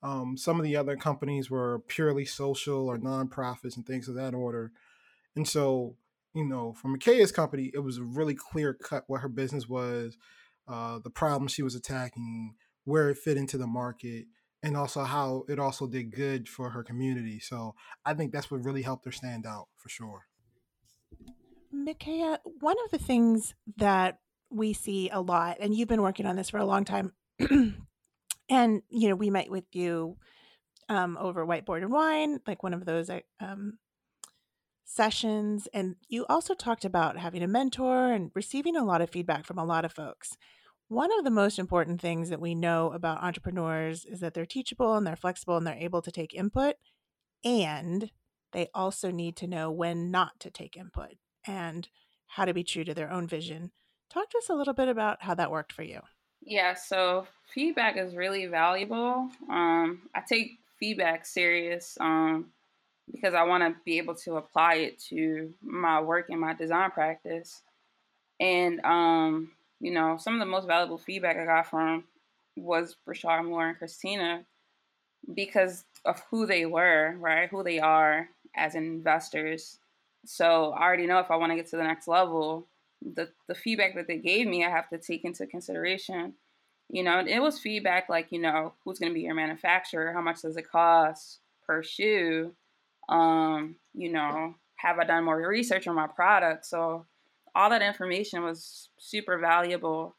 Um, 0.03 0.37
some 0.37 0.59
of 0.59 0.65
the 0.65 0.77
other 0.77 0.97
companies 0.97 1.51
were 1.51 1.81
purely 1.87 2.25
social 2.25 2.88
or 2.88 2.99
nonprofits 2.99 3.77
and 3.77 3.87
things 3.87 4.09
of 4.09 4.15
that 4.17 4.35
order. 4.35 4.73
And 5.37 5.47
so, 5.47 5.97
you 6.35 6.45
know, 6.45 6.73
for 6.73 6.88
Micaiah's 6.88 7.33
company, 7.33 7.71
it 7.73 7.79
was 7.79 7.99
a 7.99 8.03
really 8.03 8.35
clear 8.35 8.75
cut 8.75 9.05
what 9.07 9.21
her 9.21 9.29
business 9.29 9.69
was, 9.69 10.17
uh, 10.67 10.99
the 10.99 11.11
problem 11.11 11.49
she 11.49 11.62
was 11.62 11.75
attacking, 11.75 12.55
where 12.85 13.11
it 13.11 13.19
fit 13.19 13.37
into 13.37 13.59
the 13.59 13.67
market, 13.67 14.27
and 14.62 14.77
also 14.77 15.03
how 15.05 15.45
it 15.49 15.59
also 15.59 15.87
did 15.87 16.15
good 16.15 16.49
for 16.49 16.71
her 16.71 16.83
community. 16.83 17.38
So 17.38 17.75
I 18.05 18.15
think 18.15 18.33
that's 18.33 18.51
what 18.51 18.65
really 18.65 18.83
helped 18.83 19.05
her 19.05 19.12
stand 19.12 19.47
out 19.47 19.69
for 19.77 19.88
sure. 19.88 20.27
Micaiah, 21.73 22.38
one 22.61 22.77
of 22.85 22.91
the 22.91 22.99
things 22.99 23.55
that 23.77 24.19
we 24.51 24.73
see 24.73 25.09
a 25.11 25.21
lot, 25.21 25.57
and 25.61 25.75
you've 25.75 25.88
been 25.88 26.03
working 26.03 26.27
on 26.27 26.37
this 26.37 26.51
for 26.51 26.59
a 26.59 26.67
long 26.67 26.85
time, 26.85 27.12
and 28.53 28.83
you 28.91 29.09
know 29.09 29.15
we 29.15 29.31
met 29.31 29.51
with 29.51 29.65
you 29.73 30.19
um, 30.88 31.17
over 31.19 31.47
whiteboard 31.47 31.79
and 31.79 31.91
wine, 31.91 32.38
like 32.47 32.62
one 32.62 32.75
of 32.75 32.85
those 32.85 33.09
uh, 33.09 33.21
um, 33.41 33.79
sessions, 34.85 35.67
and 35.73 35.97
you 36.09 36.27
also 36.29 36.55
talked 36.55 36.85
about 36.85 37.17
having 37.17 37.43
a 37.43 37.49
mentor 37.49 38.12
and 38.12 38.31
receiving 38.35 38.77
a 38.77 38.85
lot 38.85 39.01
of 39.01 39.09
feedback 39.09 39.47
from 39.47 39.59
a 39.59 39.65
lot 39.65 39.87
of 39.87 39.93
folks. 39.93 40.37
One 40.88 41.11
of 41.19 41.25
the 41.25 41.31
most 41.31 41.59
important 41.59 42.03
things 42.03 42.29
that 42.29 42.43
we 42.43 42.55
know 42.55 42.93
about 42.93 43.23
entrepreneurs 43.23 44.05
is 44.05 44.21
that 44.21 44.35
they're 44.35 44.45
teachable 44.45 44.95
and 44.95 45.07
they're 45.07 45.17
flexible 45.17 45.57
and 45.57 45.67
they're 45.67 45.75
able 45.75 46.03
to 46.03 46.12
take 46.12 46.35
input, 46.35 46.75
and 47.43 48.11
they 48.53 48.69
also 48.75 49.11
need 49.11 49.35
to 49.37 49.47
know 49.47 49.71
when 49.71 50.11
not 50.11 50.38
to 50.41 50.51
take 50.51 50.77
input 50.77 51.15
and 51.47 51.88
how 52.27 52.45
to 52.45 52.53
be 52.53 52.65
true 52.65 52.85
to 52.85 52.93
their 52.93 53.11
own 53.11 53.27
vision. 53.27 53.73
Talk 54.11 54.29
to 54.29 54.38
us 54.38 54.51
a 54.51 54.55
little 54.55 54.75
bit 54.75 54.88
about 54.88 55.23
how 55.23 55.35
that 55.37 55.51
worked 55.51 55.73
for 55.73 55.83
you. 55.83 56.01
Yeah, 56.45 56.75
so 56.75 57.27
feedback 57.55 57.97
is 57.97 58.15
really 58.15 58.47
valuable. 58.47 59.29
Um, 59.51 60.03
I 60.15 60.21
take 60.27 60.59
feedback 60.79 61.27
serious 61.27 61.97
um, 62.01 62.47
because 63.11 63.35
I 63.35 63.43
want 63.45 63.62
to 63.62 63.77
be 63.85 63.99
able 63.99 64.15
to 64.17 64.37
apply 64.37 64.75
it 64.75 64.99
to 65.11 65.53
my 65.62 66.01
work 66.01 66.31
and 66.31 66.41
my 66.41 66.55
design 66.55 66.91
practice. 66.91 67.62
And 68.41 68.85
um, 68.85 69.53
you 69.81 69.93
know, 69.93 70.17
some 70.19 70.35
of 70.35 70.41
the 70.41 70.47
most 70.47 70.67
valuable 70.67 70.99
feedback 70.99 71.37
I 71.37 71.45
got 71.45 71.69
from 71.69 72.05
was 72.57 72.97
Rashad 73.09 73.45
Moore 73.45 73.69
and 73.69 73.79
Christina 73.79 74.45
because 75.35 75.85
of 76.05 76.23
who 76.31 76.47
they 76.47 76.67
were, 76.67 77.17
right? 77.19 77.49
Who 77.49 77.62
they 77.62 77.79
are 77.79 78.29
as 78.57 78.75
investors. 78.75 79.79
So 80.25 80.73
I 80.73 80.83
already 80.83 81.07
know 81.07 81.19
if 81.19 81.31
I 81.31 81.37
want 81.37 81.51
to 81.51 81.57
get 81.57 81.69
to 81.71 81.77
the 81.77 81.85
next 81.85 82.09
level, 82.09 82.67
the 83.01 83.29
the 83.49 83.55
feedback 83.55 83.95
that 83.97 84.07
they 84.07 84.19
gave 84.19 84.47
me, 84.47 84.65
I 84.65 84.71
have 84.71 84.88
to 84.91 84.99
take 84.99 85.25
into 85.25 85.47
consideration. 85.47 86.35
You 86.88 87.03
know, 87.03 87.25
it 87.27 87.40
was 87.40 87.59
feedback 87.59 88.09
like, 88.09 88.29
you 88.31 88.38
know, 88.38 88.75
who's 88.85 88.99
going 88.99 89.11
to 89.11 89.14
be 89.14 89.23
your 89.23 89.35
manufacturer? 89.35 90.12
How 90.12 90.21
much 90.21 90.42
does 90.42 90.57
it 90.57 90.71
cost 90.71 91.38
per 91.66 91.83
shoe? 91.83 92.53
Um, 93.09 93.77
you 93.95 94.12
know, 94.12 94.55
have 94.77 94.99
I 94.99 95.05
done 95.05 95.25
more 95.25 95.37
research 95.37 95.87
on 95.87 95.95
my 95.95 96.07
product? 96.07 96.66
So 96.66 97.07
all 97.55 97.71
that 97.71 97.83
information 97.83 98.42
was 98.42 98.88
super 98.99 99.38
valuable 99.38 100.16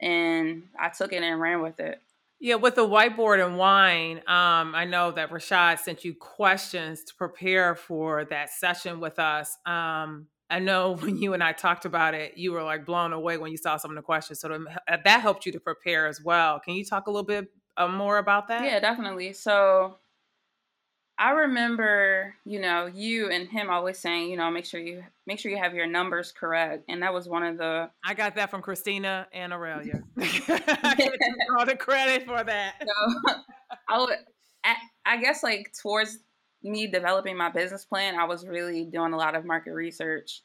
and 0.00 0.64
I 0.78 0.88
took 0.88 1.12
it 1.12 1.22
and 1.22 1.40
ran 1.40 1.62
with 1.62 1.80
it. 1.80 2.00
Yeah, 2.40 2.56
with 2.56 2.74
the 2.74 2.86
whiteboard 2.86 3.44
and 3.44 3.56
wine, 3.56 4.16
um, 4.26 4.74
I 4.74 4.84
know 4.84 5.12
that 5.12 5.30
Rashad 5.30 5.78
sent 5.78 6.04
you 6.04 6.12
questions 6.12 7.04
to 7.04 7.14
prepare 7.14 7.76
for 7.76 8.24
that 8.24 8.50
session 8.50 8.98
with 8.98 9.20
us. 9.20 9.56
Um, 9.64 10.26
I 10.52 10.58
know 10.58 10.96
when 11.00 11.16
you 11.16 11.32
and 11.32 11.42
I 11.42 11.52
talked 11.52 11.84
about 11.84 12.14
it, 12.14 12.36
you 12.36 12.52
were 12.52 12.62
like 12.62 12.84
blown 12.84 13.12
away 13.12 13.38
when 13.38 13.50
you 13.50 13.56
saw 13.56 13.76
some 13.78 13.90
of 13.90 13.96
the 13.96 14.02
questions. 14.02 14.40
So 14.40 14.52
uh, 14.52 14.96
that 15.04 15.20
helped 15.20 15.46
you 15.46 15.52
to 15.52 15.60
prepare 15.60 16.06
as 16.06 16.22
well. 16.22 16.60
Can 16.60 16.74
you 16.74 16.84
talk 16.84 17.06
a 17.06 17.10
little 17.10 17.26
bit 17.26 17.48
uh, 17.76 17.88
more 17.88 18.18
about 18.18 18.48
that? 18.48 18.62
Yeah, 18.64 18.78
definitely. 18.78 19.32
So 19.32 19.96
I 21.18 21.30
remember, 21.30 22.34
you 22.44 22.60
know, 22.60 22.86
you 22.86 23.30
and 23.30 23.48
him 23.48 23.70
always 23.70 23.98
saying, 23.98 24.30
you 24.30 24.36
know, 24.36 24.50
make 24.50 24.66
sure 24.66 24.80
you 24.80 25.04
make 25.26 25.38
sure 25.38 25.50
you 25.50 25.56
have 25.56 25.74
your 25.74 25.86
numbers 25.86 26.32
correct, 26.32 26.84
and 26.88 27.02
that 27.02 27.14
was 27.14 27.28
one 27.28 27.44
of 27.44 27.58
the. 27.58 27.90
I 28.04 28.14
got 28.14 28.34
that 28.36 28.50
from 28.50 28.60
Christina 28.60 29.28
and 29.32 29.52
Aurelia. 29.52 30.02
all 30.16 31.64
the 31.64 31.76
credit 31.78 32.26
for 32.26 32.42
that. 32.42 32.74
So, 32.80 33.34
I 33.88 33.98
would, 34.00 34.16
I 35.06 35.16
guess, 35.18 35.42
like 35.42 35.72
towards 35.80 36.18
me 36.62 36.86
developing 36.86 37.36
my 37.36 37.50
business 37.50 37.84
plan, 37.84 38.14
I 38.14 38.24
was 38.24 38.46
really 38.46 38.84
doing 38.84 39.12
a 39.12 39.16
lot 39.16 39.34
of 39.34 39.44
market 39.44 39.72
research 39.72 40.42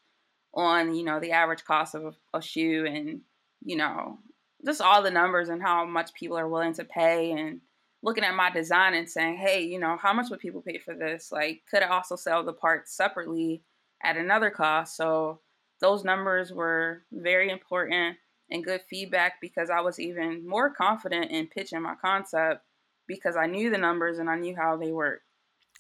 on, 0.54 0.96
you 0.96 1.04
know, 1.04 1.20
the 1.20 1.32
average 1.32 1.64
cost 1.64 1.96
of 1.96 2.16
a, 2.34 2.42
shoe 2.42 2.86
and, 2.86 3.22
you 3.64 3.76
know, 3.76 4.18
just 4.66 4.82
all 4.82 5.04
the 5.04 5.12
numbers 5.12 5.50
and 5.50 5.62
how 5.62 5.86
much 5.86 6.14
people 6.14 6.38
are 6.38 6.48
willing 6.48 6.74
to 6.74 6.84
pay 6.84 7.32
and 7.32 7.62
looking 8.02 8.24
at 8.24 8.36
my 8.36 8.50
design 8.50 8.94
and 8.94 9.10
saying, 9.10 9.38
hey, 9.38 9.62
you 9.62 9.80
know, 9.80 9.98
how 10.02 10.14
much 10.14 10.30
would 10.30 10.40
people 10.40 10.62
pay 10.62 10.80
for 10.80 10.96
this? 10.96 11.32
Like, 11.32 11.62
could 11.70 11.84
I 11.84 11.90
also 11.90 12.16
sell 12.16 12.44
the 12.44 12.54
parts 12.54 12.96
separately 12.96 13.64
at 14.04 14.18
another 14.18 14.50
cost? 14.50 14.96
So 14.96 15.42
those 15.82 16.04
numbers 16.04 16.52
were 16.52 17.04
very 17.12 17.52
important 17.52 18.18
and 18.50 18.64
good 18.64 18.82
feedback 18.90 19.34
because 19.42 19.70
I 19.70 19.82
was 19.82 20.00
even 20.00 20.48
more 20.48 20.74
confident 20.74 21.32
in 21.32 21.48
pitching 21.48 21.82
my 21.82 21.96
concept 22.02 22.64
because 23.08 23.36
I 23.36 23.46
knew 23.46 23.70
the 23.70 23.78
numbers 23.78 24.20
and 24.20 24.30
I 24.30 24.38
knew 24.38 24.56
how 24.56 24.78
they 24.78 24.92
worked. 24.92 25.24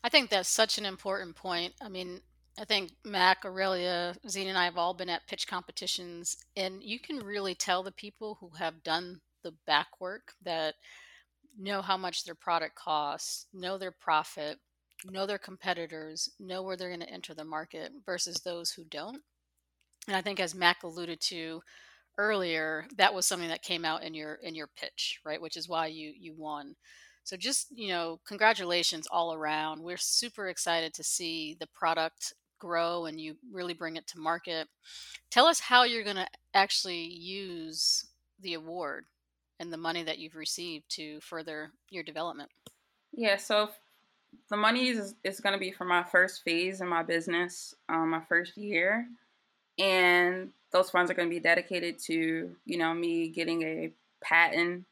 I 0.03 0.09
think 0.09 0.29
that's 0.29 0.49
such 0.49 0.77
an 0.77 0.85
important 0.85 1.35
point. 1.35 1.73
I 1.81 1.89
mean, 1.89 2.21
I 2.59 2.65
think 2.65 2.91
Mac, 3.03 3.45
Aurelia, 3.45 4.15
Zena, 4.27 4.49
and 4.49 4.57
I 4.57 4.65
have 4.65 4.77
all 4.77 4.93
been 4.93 5.09
at 5.09 5.27
pitch 5.27 5.47
competitions, 5.47 6.37
and 6.55 6.81
you 6.81 6.99
can 6.99 7.17
really 7.19 7.53
tell 7.53 7.83
the 7.83 7.91
people 7.91 8.37
who 8.39 8.49
have 8.57 8.83
done 8.83 9.21
the 9.43 9.53
back 9.65 9.87
work 9.99 10.33
that 10.43 10.75
know 11.57 11.81
how 11.81 11.97
much 11.97 12.23
their 12.23 12.35
product 12.35 12.75
costs, 12.75 13.45
know 13.53 13.77
their 13.77 13.91
profit, 13.91 14.57
know 15.05 15.25
their 15.25 15.37
competitors, 15.37 16.29
know 16.39 16.63
where 16.63 16.75
they're 16.75 16.89
going 16.89 17.01
to 17.01 17.09
enter 17.09 17.33
the 17.33 17.43
market 17.43 17.91
versus 18.05 18.41
those 18.43 18.71
who 18.71 18.83
don't. 18.85 19.21
And 20.07 20.15
I 20.15 20.21
think 20.21 20.39
as 20.39 20.55
Mac 20.55 20.83
alluded 20.83 21.21
to 21.21 21.61
earlier, 22.17 22.85
that 22.97 23.13
was 23.13 23.25
something 23.25 23.49
that 23.49 23.61
came 23.61 23.85
out 23.85 24.03
in 24.03 24.13
your 24.13 24.35
in 24.35 24.55
your 24.55 24.67
pitch, 24.67 25.19
right? 25.25 25.41
Which 25.41 25.57
is 25.57 25.69
why 25.69 25.87
you 25.87 26.13
you 26.17 26.33
won. 26.35 26.75
So 27.27 27.35
just, 27.35 27.67
you 27.75 27.89
know, 27.89 28.21
congratulations 28.25 29.05
all 29.11 29.33
around. 29.33 29.83
We're 29.83 29.97
super 29.97 30.47
excited 30.47 30.93
to 30.93 31.03
see 31.03 31.57
the 31.59 31.67
product 31.67 32.33
grow 32.57 33.03
and 33.03 33.19
you 33.19 33.35
really 33.51 33.73
bring 33.73 33.97
it 33.97 34.07
to 34.07 34.17
market. 34.17 34.69
Tell 35.29 35.45
us 35.45 35.59
how 35.59 35.83
you're 35.83 36.05
going 36.05 36.15
to 36.15 36.27
actually 36.53 37.03
use 37.03 38.05
the 38.39 38.53
award 38.53 39.07
and 39.59 39.73
the 39.73 39.77
money 39.77 40.03
that 40.03 40.19
you've 40.19 40.37
received 40.37 40.85
to 40.91 41.19
further 41.19 41.73
your 41.89 42.01
development. 42.01 42.49
Yeah, 43.11 43.35
so 43.35 43.71
the 44.49 44.55
money 44.55 44.87
is, 44.87 45.15
is 45.25 45.41
going 45.41 45.51
to 45.51 45.59
be 45.59 45.73
for 45.73 45.83
my 45.83 46.03
first 46.03 46.45
phase 46.45 46.79
in 46.79 46.87
my 46.87 47.03
business, 47.03 47.75
um, 47.89 48.11
my 48.11 48.21
first 48.29 48.55
year. 48.55 49.05
And 49.77 50.51
those 50.71 50.89
funds 50.89 51.11
are 51.11 51.13
going 51.13 51.27
to 51.27 51.35
be 51.35 51.41
dedicated 51.41 51.99
to, 52.05 52.55
you 52.65 52.77
know, 52.77 52.93
me 52.93 53.27
getting 53.27 53.63
a 53.63 53.91
patent 54.23 54.85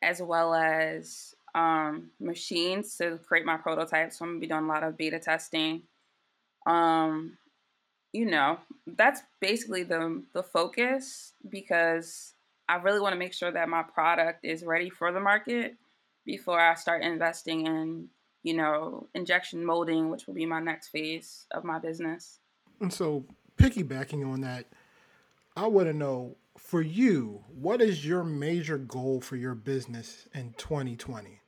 as 0.00 0.22
well 0.22 0.54
as 0.54 1.34
um, 1.56 2.10
machines 2.20 2.96
to 2.98 3.18
create 3.26 3.46
my 3.46 3.56
prototypes. 3.56 4.18
So 4.18 4.24
I'm 4.24 4.32
gonna 4.32 4.40
be 4.40 4.46
doing 4.46 4.64
a 4.64 4.68
lot 4.68 4.84
of 4.84 4.96
beta 4.96 5.18
testing. 5.18 5.82
Um, 6.66 7.38
you 8.12 8.26
know, 8.26 8.58
that's 8.86 9.22
basically 9.40 9.82
the 9.82 10.22
the 10.34 10.42
focus 10.42 11.32
because 11.48 12.34
I 12.68 12.76
really 12.76 13.00
want 13.00 13.14
to 13.14 13.18
make 13.18 13.32
sure 13.32 13.50
that 13.50 13.68
my 13.68 13.82
product 13.82 14.44
is 14.44 14.64
ready 14.64 14.90
for 14.90 15.12
the 15.12 15.20
market 15.20 15.76
before 16.26 16.60
I 16.60 16.74
start 16.74 17.02
investing 17.02 17.66
in, 17.66 18.08
you 18.42 18.54
know, 18.54 19.06
injection 19.14 19.64
molding, 19.64 20.10
which 20.10 20.26
will 20.26 20.34
be 20.34 20.46
my 20.46 20.60
next 20.60 20.88
phase 20.88 21.46
of 21.52 21.64
my 21.64 21.78
business. 21.78 22.40
And 22.80 22.92
so, 22.92 23.24
piggybacking 23.56 24.30
on 24.30 24.42
that, 24.42 24.66
I 25.56 25.68
want 25.68 25.88
to 25.88 25.94
know 25.94 26.36
for 26.58 26.82
you, 26.82 27.44
what 27.54 27.80
is 27.80 28.04
your 28.04 28.24
major 28.24 28.76
goal 28.76 29.20
for 29.20 29.36
your 29.36 29.54
business 29.54 30.28
in 30.34 30.54
2020? 30.58 31.40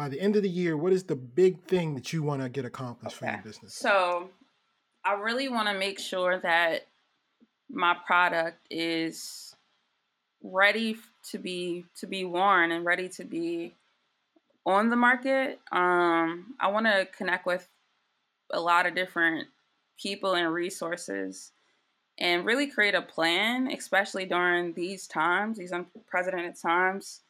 By 0.00 0.08
the 0.08 0.18
end 0.18 0.34
of 0.34 0.42
the 0.42 0.48
year, 0.48 0.78
what 0.78 0.94
is 0.94 1.04
the 1.04 1.14
big 1.14 1.62
thing 1.64 1.94
that 1.94 2.10
you 2.10 2.22
want 2.22 2.40
to 2.40 2.48
get 2.48 2.64
accomplished 2.64 3.18
okay. 3.18 3.26
for 3.26 3.32
your 3.34 3.42
business? 3.42 3.74
So, 3.74 4.30
I 5.04 5.12
really 5.12 5.50
want 5.50 5.68
to 5.68 5.74
make 5.74 5.98
sure 5.98 6.40
that 6.40 6.86
my 7.68 7.94
product 8.06 8.56
is 8.70 9.54
ready 10.42 10.96
to 11.32 11.38
be 11.38 11.84
to 11.96 12.06
be 12.06 12.24
worn 12.24 12.72
and 12.72 12.82
ready 12.82 13.10
to 13.10 13.24
be 13.24 13.74
on 14.64 14.88
the 14.88 14.96
market. 14.96 15.60
Um, 15.70 16.54
I 16.58 16.68
want 16.68 16.86
to 16.86 17.06
connect 17.14 17.44
with 17.44 17.68
a 18.50 18.58
lot 18.58 18.86
of 18.86 18.94
different 18.94 19.48
people 19.98 20.32
and 20.32 20.50
resources 20.50 21.52
and 22.16 22.46
really 22.46 22.68
create 22.68 22.94
a 22.94 23.02
plan, 23.02 23.70
especially 23.70 24.24
during 24.24 24.72
these 24.72 25.06
times, 25.06 25.58
these 25.58 25.72
unprecedented 25.72 26.56
times. 26.58 27.20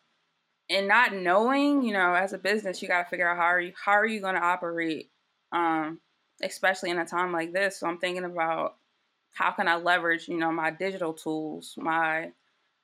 And 0.71 0.89
not 0.89 1.15
knowing, 1.15 1.83
you 1.83 1.93
know, 1.93 2.15
as 2.15 2.33
a 2.33 2.39
business, 2.39 2.83
you 2.83 2.89
got 2.89 3.05
to 3.05 3.11
figure 3.11 3.29
out 3.29 3.37
how 3.39 3.45
are 3.45 3.61
you 3.61 3.75
how 3.85 3.93
are 3.93 4.07
you 4.07 4.21
going 4.21 4.37
to 4.37 4.43
operate, 4.43 5.11
um, 5.53 6.01
especially 6.43 6.91
in 6.91 6.99
a 6.99 7.07
time 7.07 7.33
like 7.33 7.53
this. 7.53 7.81
So 7.81 7.89
I'm 7.89 7.99
thinking 7.99 8.25
about 8.25 8.77
how 9.35 9.53
can 9.53 9.69
I 9.69 9.77
leverage, 9.77 10.29
you 10.29 10.39
know, 10.39 10.53
my 10.53 10.71
digital 10.71 11.15
tools, 11.15 11.75
my 11.77 12.33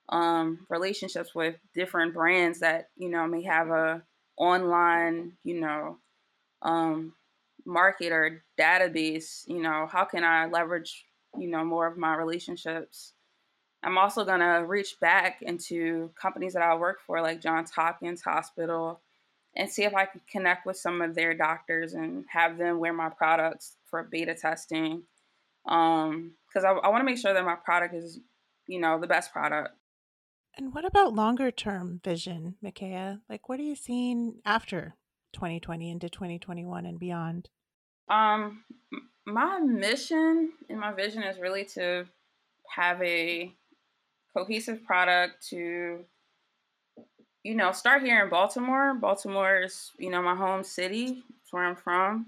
um, 0.09 0.65
relationships 0.69 1.35
with 1.35 1.55
different 1.75 2.13
brands 2.13 2.59
that 2.61 2.89
you 2.97 3.09
know 3.09 3.27
may 3.27 3.43
have 3.43 3.69
a 3.69 4.03
online, 4.37 5.33
you 5.43 5.61
know, 5.61 5.99
um, 6.63 7.13
market 7.65 8.11
or 8.13 8.43
database. 8.59 9.43
You 9.47 9.61
know, 9.61 9.87
how 9.91 10.05
can 10.05 10.23
I 10.23 10.47
leverage, 10.47 11.05
you 11.37 11.49
know, 11.49 11.65
more 11.65 11.87
of 11.87 11.97
my 11.97 12.15
relationships? 12.15 13.13
I'm 13.83 13.97
also 13.97 14.25
gonna 14.25 14.65
reach 14.65 14.99
back 14.99 15.41
into 15.41 16.11
companies 16.19 16.53
that 16.53 16.63
I 16.63 16.75
work 16.75 16.99
for, 17.05 17.21
like 17.21 17.41
Johns 17.41 17.71
Hopkins 17.71 18.21
Hospital, 18.21 18.99
and 19.55 19.69
see 19.69 19.83
if 19.83 19.93
I 19.93 20.05
can 20.05 20.21
connect 20.29 20.65
with 20.65 20.77
some 20.77 21.01
of 21.01 21.15
their 21.15 21.33
doctors 21.33 21.93
and 21.93 22.25
have 22.29 22.57
them 22.57 22.79
wear 22.79 22.93
my 22.93 23.09
products 23.09 23.77
for 23.89 24.03
beta 24.03 24.35
testing. 24.35 25.03
Um, 25.67 26.33
because 26.47 26.63
I, 26.63 26.71
I 26.71 26.89
want 26.89 27.01
to 27.01 27.05
make 27.05 27.17
sure 27.17 27.33
that 27.33 27.45
my 27.45 27.55
product 27.55 27.93
is, 27.93 28.19
you 28.67 28.79
know, 28.79 28.99
the 28.99 29.07
best 29.07 29.31
product. 29.31 29.75
And 30.57 30.73
what 30.73 30.85
about 30.85 31.13
longer 31.13 31.51
term 31.51 32.01
vision, 32.03 32.55
Micaiah? 32.61 33.21
Like, 33.29 33.47
what 33.47 33.59
are 33.59 33.63
you 33.63 33.75
seeing 33.75 34.39
after 34.43 34.95
2020 35.33 35.91
into 35.91 36.09
2021 36.09 36.85
and 36.85 36.97
beyond? 36.97 37.49
Um, 38.09 38.63
my 39.25 39.59
mission 39.59 40.53
and 40.69 40.79
my 40.79 40.93
vision 40.93 41.23
is 41.23 41.37
really 41.37 41.65
to 41.65 42.05
have 42.75 43.01
a 43.01 43.53
cohesive 44.37 44.83
product 44.83 45.47
to, 45.49 46.05
you 47.43 47.55
know, 47.55 47.71
start 47.71 48.03
here 48.03 48.23
in 48.23 48.29
Baltimore. 48.29 48.93
Baltimore 48.93 49.63
is, 49.63 49.91
you 49.97 50.11
know, 50.11 50.21
my 50.21 50.35
home 50.35 50.63
city. 50.63 51.23
It's 51.41 51.51
where 51.51 51.65
I'm 51.65 51.75
from. 51.75 52.27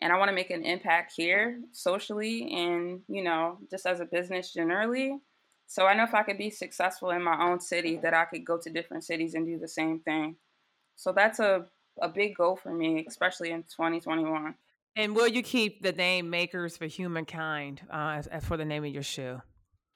And 0.00 0.10
I 0.10 0.16
want 0.16 0.30
to 0.30 0.34
make 0.34 0.50
an 0.50 0.64
impact 0.64 1.12
here 1.14 1.60
socially 1.72 2.50
and, 2.54 3.00
you 3.08 3.22
know, 3.22 3.58
just 3.70 3.84
as 3.84 4.00
a 4.00 4.06
business 4.06 4.54
generally. 4.54 5.18
So 5.66 5.86
I 5.86 5.94
know 5.94 6.04
if 6.04 6.14
I 6.14 6.22
could 6.22 6.38
be 6.38 6.50
successful 6.50 7.10
in 7.10 7.22
my 7.22 7.38
own 7.38 7.60
city, 7.60 7.96
that 7.98 8.14
I 8.14 8.24
could 8.24 8.44
go 8.44 8.58
to 8.58 8.70
different 8.70 9.04
cities 9.04 9.34
and 9.34 9.44
do 9.46 9.58
the 9.58 9.68
same 9.68 10.00
thing. 10.00 10.36
So 10.96 11.12
that's 11.12 11.40
a, 11.40 11.66
a 12.00 12.08
big 12.08 12.36
goal 12.36 12.56
for 12.56 12.72
me, 12.72 13.04
especially 13.06 13.50
in 13.50 13.64
2021. 13.64 14.54
And 14.96 15.14
will 15.14 15.28
you 15.28 15.42
keep 15.42 15.82
the 15.82 15.92
name 15.92 16.30
Makers 16.30 16.78
for 16.78 16.86
Humankind 16.86 17.82
uh, 17.92 18.14
as, 18.16 18.26
as 18.28 18.44
for 18.44 18.56
the 18.56 18.64
name 18.64 18.84
of 18.84 18.90
your 18.92 19.02
shoe? 19.02 19.42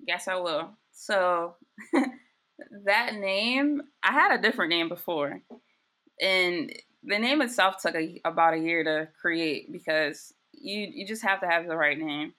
Yes, 0.06 0.28
I 0.28 0.36
will. 0.36 0.76
So 0.94 1.56
that 2.84 3.14
name, 3.16 3.82
I 4.02 4.12
had 4.12 4.38
a 4.38 4.42
different 4.42 4.70
name 4.70 4.88
before. 4.88 5.42
And 6.20 6.72
the 7.02 7.18
name 7.18 7.42
itself 7.42 7.76
took 7.82 7.94
a, 7.94 8.20
about 8.24 8.54
a 8.54 8.58
year 8.58 8.82
to 8.84 9.08
create 9.20 9.70
because 9.70 10.32
you 10.52 10.88
you 10.92 11.06
just 11.06 11.22
have 11.22 11.40
to 11.40 11.46
have 11.46 11.66
the 11.66 11.76
right 11.76 11.98
name. 11.98 12.32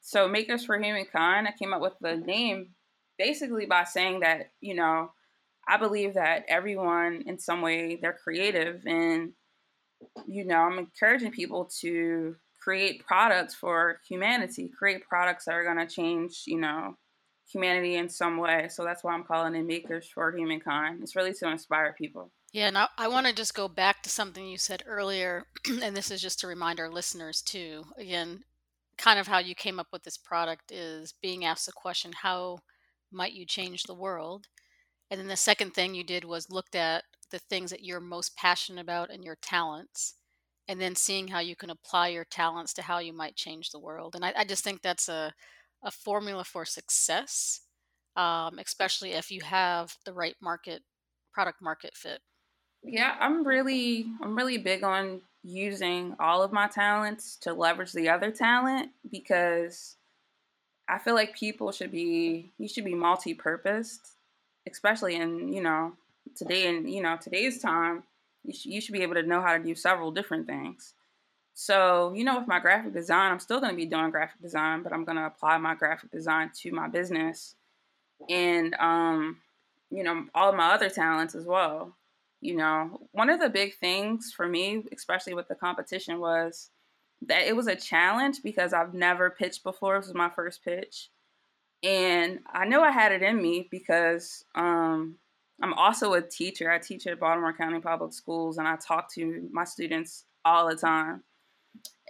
So 0.00 0.28
Makers 0.28 0.64
for 0.64 0.78
Humankind, 0.78 1.46
I 1.48 1.52
came 1.52 1.72
up 1.72 1.80
with 1.80 1.94
the 2.00 2.16
name 2.16 2.70
basically 3.18 3.66
by 3.66 3.84
saying 3.84 4.20
that, 4.20 4.50
you 4.60 4.74
know, 4.74 5.12
I 5.66 5.76
believe 5.76 6.14
that 6.14 6.44
everyone 6.48 7.22
in 7.26 7.38
some 7.38 7.62
way 7.62 7.96
they're 7.96 8.18
creative 8.24 8.82
and 8.86 9.32
you 10.26 10.44
know, 10.44 10.56
I'm 10.56 10.78
encouraging 10.78 11.30
people 11.30 11.70
to 11.80 12.34
create 12.60 13.06
products 13.06 13.54
for 13.54 14.00
humanity, 14.08 14.68
create 14.76 15.06
products 15.08 15.44
that 15.44 15.54
are 15.54 15.64
going 15.64 15.84
to 15.84 15.92
change, 15.92 16.42
you 16.46 16.60
know, 16.60 16.96
humanity 17.52 17.96
in 17.96 18.08
some 18.08 18.36
way. 18.36 18.68
So 18.70 18.84
that's 18.84 19.04
why 19.04 19.12
I'm 19.12 19.24
calling 19.24 19.54
it 19.54 19.64
Makers 19.64 20.08
for 20.08 20.36
Humankind. 20.36 21.00
It's 21.02 21.16
really 21.16 21.34
to 21.34 21.50
inspire 21.50 21.94
people. 21.96 22.30
Yeah, 22.52 22.68
and 22.68 22.76
I, 22.76 22.88
I 22.98 23.08
want 23.08 23.26
to 23.26 23.34
just 23.34 23.54
go 23.54 23.66
back 23.66 24.02
to 24.02 24.10
something 24.10 24.46
you 24.46 24.58
said 24.58 24.82
earlier, 24.86 25.46
and 25.82 25.96
this 25.96 26.10
is 26.10 26.20
just 26.20 26.40
to 26.40 26.46
remind 26.46 26.80
our 26.80 26.90
listeners 26.90 27.40
too. 27.40 27.84
Again, 27.96 28.44
kind 28.98 29.18
of 29.18 29.26
how 29.26 29.38
you 29.38 29.54
came 29.54 29.80
up 29.80 29.88
with 29.92 30.02
this 30.02 30.18
product 30.18 30.70
is 30.70 31.14
being 31.22 31.44
asked 31.44 31.66
the 31.66 31.72
question, 31.72 32.12
how 32.12 32.58
might 33.10 33.32
you 33.32 33.46
change 33.46 33.84
the 33.84 33.94
world? 33.94 34.46
And 35.10 35.18
then 35.20 35.28
the 35.28 35.36
second 35.36 35.72
thing 35.72 35.94
you 35.94 36.04
did 36.04 36.24
was 36.24 36.50
looked 36.50 36.74
at 36.74 37.04
the 37.30 37.38
things 37.38 37.70
that 37.70 37.84
you're 37.84 38.00
most 38.00 38.36
passionate 38.36 38.80
about 38.80 39.10
and 39.10 39.24
your 39.24 39.36
talents, 39.40 40.14
and 40.68 40.80
then 40.80 40.94
seeing 40.94 41.28
how 41.28 41.40
you 41.40 41.56
can 41.56 41.70
apply 41.70 42.08
your 42.08 42.24
talents 42.24 42.72
to 42.74 42.82
how 42.82 42.98
you 42.98 43.12
might 43.12 43.34
change 43.34 43.70
the 43.70 43.78
world. 43.78 44.14
And 44.14 44.24
I, 44.24 44.32
I 44.36 44.44
just 44.44 44.62
think 44.62 44.82
that's 44.82 45.08
a, 45.08 45.32
a 45.82 45.90
formula 45.90 46.44
for 46.44 46.64
success, 46.64 47.60
um, 48.16 48.58
especially 48.58 49.12
if 49.12 49.30
you 49.30 49.40
have 49.42 49.96
the 50.04 50.12
right 50.12 50.36
market, 50.40 50.82
product 51.32 51.60
market 51.62 51.94
fit. 51.94 52.20
Yeah, 52.82 53.16
I'm 53.20 53.46
really, 53.46 54.06
I'm 54.20 54.36
really 54.36 54.58
big 54.58 54.82
on 54.82 55.22
using 55.44 56.14
all 56.20 56.42
of 56.42 56.52
my 56.52 56.68
talents 56.68 57.36
to 57.42 57.52
leverage 57.52 57.92
the 57.92 58.08
other 58.08 58.30
talent 58.30 58.90
because 59.10 59.96
I 60.88 60.98
feel 60.98 61.14
like 61.14 61.36
people 61.36 61.72
should 61.72 61.90
be 61.90 62.52
you 62.58 62.68
should 62.68 62.84
be 62.84 62.94
multi-purposed, 62.94 64.00
especially 64.70 65.16
in 65.16 65.52
you 65.52 65.62
know 65.62 65.92
today 66.36 66.68
and 66.68 66.90
you 66.90 67.02
know 67.02 67.16
today's 67.20 67.60
time. 67.60 68.02
You, 68.44 68.52
sh- 68.52 68.66
you 68.66 68.80
should 68.80 68.92
be 68.92 69.02
able 69.02 69.14
to 69.14 69.22
know 69.22 69.40
how 69.40 69.56
to 69.56 69.62
do 69.62 69.74
several 69.74 70.10
different 70.10 70.46
things. 70.46 70.94
So 71.54 72.12
you 72.14 72.24
know, 72.24 72.38
with 72.38 72.48
my 72.48 72.60
graphic 72.60 72.92
design, 72.92 73.30
I'm 73.30 73.40
still 73.40 73.60
going 73.60 73.72
to 73.72 73.76
be 73.76 73.86
doing 73.86 74.10
graphic 74.10 74.40
design, 74.40 74.82
but 74.82 74.92
I'm 74.92 75.04
going 75.04 75.18
to 75.18 75.26
apply 75.26 75.58
my 75.58 75.74
graphic 75.74 76.10
design 76.10 76.50
to 76.62 76.72
my 76.72 76.88
business, 76.88 77.54
and 78.28 78.74
um, 78.78 79.38
you 79.90 80.02
know, 80.02 80.24
all 80.34 80.48
of 80.48 80.56
my 80.56 80.72
other 80.72 80.88
talents 80.88 81.34
as 81.34 81.44
well. 81.44 81.94
You 82.40 82.56
know, 82.56 83.00
one 83.12 83.30
of 83.30 83.40
the 83.40 83.50
big 83.50 83.76
things 83.76 84.32
for 84.34 84.48
me, 84.48 84.84
especially 84.92 85.34
with 85.34 85.46
the 85.48 85.54
competition, 85.54 86.18
was 86.18 86.70
that 87.26 87.46
it 87.46 87.54
was 87.54 87.66
a 87.66 87.76
challenge 87.76 88.42
because 88.42 88.72
I've 88.72 88.94
never 88.94 89.30
pitched 89.30 89.62
before. 89.62 89.98
This 89.98 90.08
was 90.08 90.14
my 90.14 90.30
first 90.30 90.64
pitch. 90.64 91.10
And 91.82 92.40
I 92.52 92.64
know 92.64 92.82
I 92.82 92.90
had 92.90 93.12
it 93.12 93.22
in 93.22 93.40
me 93.40 93.68
because 93.70 94.44
um, 94.54 95.16
I'm 95.60 95.74
also 95.74 96.14
a 96.14 96.22
teacher. 96.22 96.70
I 96.70 96.78
teach 96.78 97.06
at 97.06 97.20
Baltimore 97.20 97.52
County 97.52 97.80
Public 97.80 98.12
Schools 98.12 98.58
and 98.58 98.68
I 98.68 98.76
talk 98.76 99.12
to 99.14 99.48
my 99.52 99.64
students 99.64 100.24
all 100.44 100.68
the 100.68 100.76
time. 100.76 101.22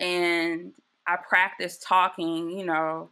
And 0.00 0.72
I 1.06 1.16
practice 1.16 1.78
talking, 1.78 2.50
you 2.50 2.64
know, 2.64 3.10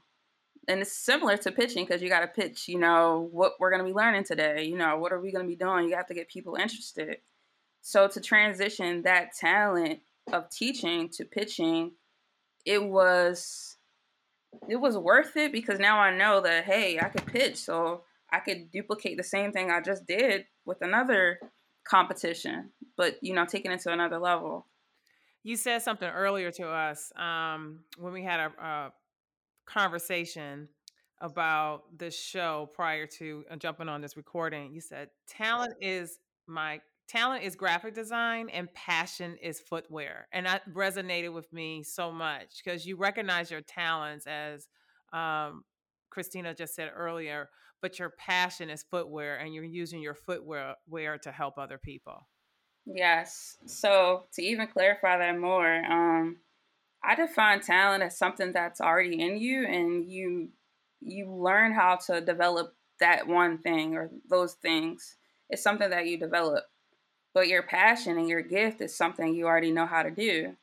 and 0.68 0.80
it's 0.80 0.92
similar 0.92 1.36
to 1.38 1.52
pitching 1.52 1.84
because 1.84 2.02
you 2.02 2.08
got 2.08 2.20
to 2.20 2.26
pitch, 2.28 2.68
you 2.68 2.78
know, 2.78 3.28
what 3.32 3.54
we're 3.58 3.70
going 3.70 3.82
to 3.82 3.88
be 3.88 3.94
learning 3.94 4.24
today. 4.24 4.64
You 4.64 4.76
know, 4.76 4.98
what 4.98 5.12
are 5.12 5.20
we 5.20 5.32
going 5.32 5.44
to 5.44 5.48
be 5.48 5.56
doing? 5.56 5.88
You 5.88 5.96
have 5.96 6.06
to 6.06 6.14
get 6.14 6.28
people 6.28 6.54
interested. 6.54 7.18
So 7.82 8.08
to 8.08 8.20
transition 8.20 9.02
that 9.02 9.34
talent 9.34 10.00
of 10.32 10.50
teaching 10.50 11.08
to 11.10 11.24
pitching, 11.24 11.92
it 12.64 12.82
was 12.82 13.76
it 14.68 14.76
was 14.76 14.98
worth 14.98 15.36
it 15.36 15.52
because 15.52 15.78
now 15.78 15.98
I 15.98 16.16
know 16.16 16.40
that 16.40 16.64
hey, 16.64 16.98
I 17.00 17.08
could 17.08 17.26
pitch, 17.26 17.56
so 17.56 18.02
I 18.32 18.40
could 18.40 18.70
duplicate 18.70 19.16
the 19.16 19.24
same 19.24 19.52
thing 19.52 19.70
I 19.70 19.80
just 19.80 20.06
did 20.06 20.46
with 20.64 20.82
another 20.82 21.40
competition, 21.84 22.70
but 22.96 23.16
you 23.22 23.34
know, 23.34 23.46
taking 23.46 23.72
it 23.72 23.80
to 23.80 23.92
another 23.92 24.18
level. 24.18 24.66
You 25.42 25.56
said 25.56 25.80
something 25.82 26.08
earlier 26.08 26.50
to 26.52 26.68
us 26.68 27.12
um, 27.16 27.80
when 27.96 28.12
we 28.12 28.22
had 28.22 28.40
a, 28.40 28.62
a 28.62 28.92
conversation 29.66 30.68
about 31.20 31.82
this 31.96 32.18
show 32.18 32.70
prior 32.74 33.06
to 33.06 33.44
uh, 33.50 33.56
jumping 33.56 33.88
on 33.88 34.00
this 34.00 34.16
recording. 34.16 34.72
You 34.72 34.80
said 34.80 35.08
talent 35.28 35.74
is 35.80 36.18
my 36.46 36.80
talent 37.08 37.44
is 37.44 37.56
graphic 37.56 37.94
design 37.94 38.48
and 38.50 38.72
passion 38.74 39.36
is 39.42 39.60
footwear. 39.60 40.28
And 40.32 40.46
that 40.46 40.62
resonated 40.72 41.32
with 41.32 41.52
me 41.52 41.82
so 41.82 42.12
much 42.12 42.60
because 42.62 42.86
you 42.86 42.96
recognize 42.96 43.50
your 43.50 43.62
talents 43.62 44.26
as 44.26 44.68
um, 45.12 45.64
Christina 46.10 46.54
just 46.54 46.74
said 46.74 46.90
earlier, 46.94 47.48
but 47.82 47.98
your 47.98 48.10
passion 48.10 48.70
is 48.70 48.84
footwear 48.90 49.36
and 49.38 49.52
you're 49.54 49.64
using 49.64 50.00
your 50.00 50.14
footwear 50.14 50.74
wear 50.86 51.18
to 51.18 51.32
help 51.32 51.58
other 51.58 51.78
people. 51.78 52.26
Yes. 52.86 53.56
So 53.66 54.24
to 54.34 54.42
even 54.42 54.66
clarify 54.68 55.18
that 55.18 55.38
more, 55.38 55.84
um, 55.84 56.38
I 57.04 57.14
define 57.14 57.60
talent 57.60 58.02
as 58.02 58.18
something 58.18 58.52
that's 58.52 58.80
already 58.80 59.20
in 59.20 59.38
you 59.38 59.66
and 59.66 60.10
you 60.10 60.50
you 61.00 61.32
learn 61.32 61.72
how 61.72 61.96
to 61.96 62.20
develop 62.20 62.74
that 63.00 63.26
one 63.26 63.58
thing 63.58 63.96
or 63.96 64.10
those 64.28 64.54
things. 64.54 65.16
It's 65.50 65.62
something 65.62 65.90
that 65.90 66.06
you 66.06 66.18
develop 66.18 66.64
but 67.34 67.48
your 67.48 67.62
passion 67.62 68.18
and 68.18 68.28
your 68.28 68.42
gift 68.42 68.80
is 68.80 68.96
something 68.96 69.34
you 69.34 69.46
already 69.46 69.72
know 69.72 69.86
how 69.86 70.02
to 70.02 70.10
do. 70.10 70.56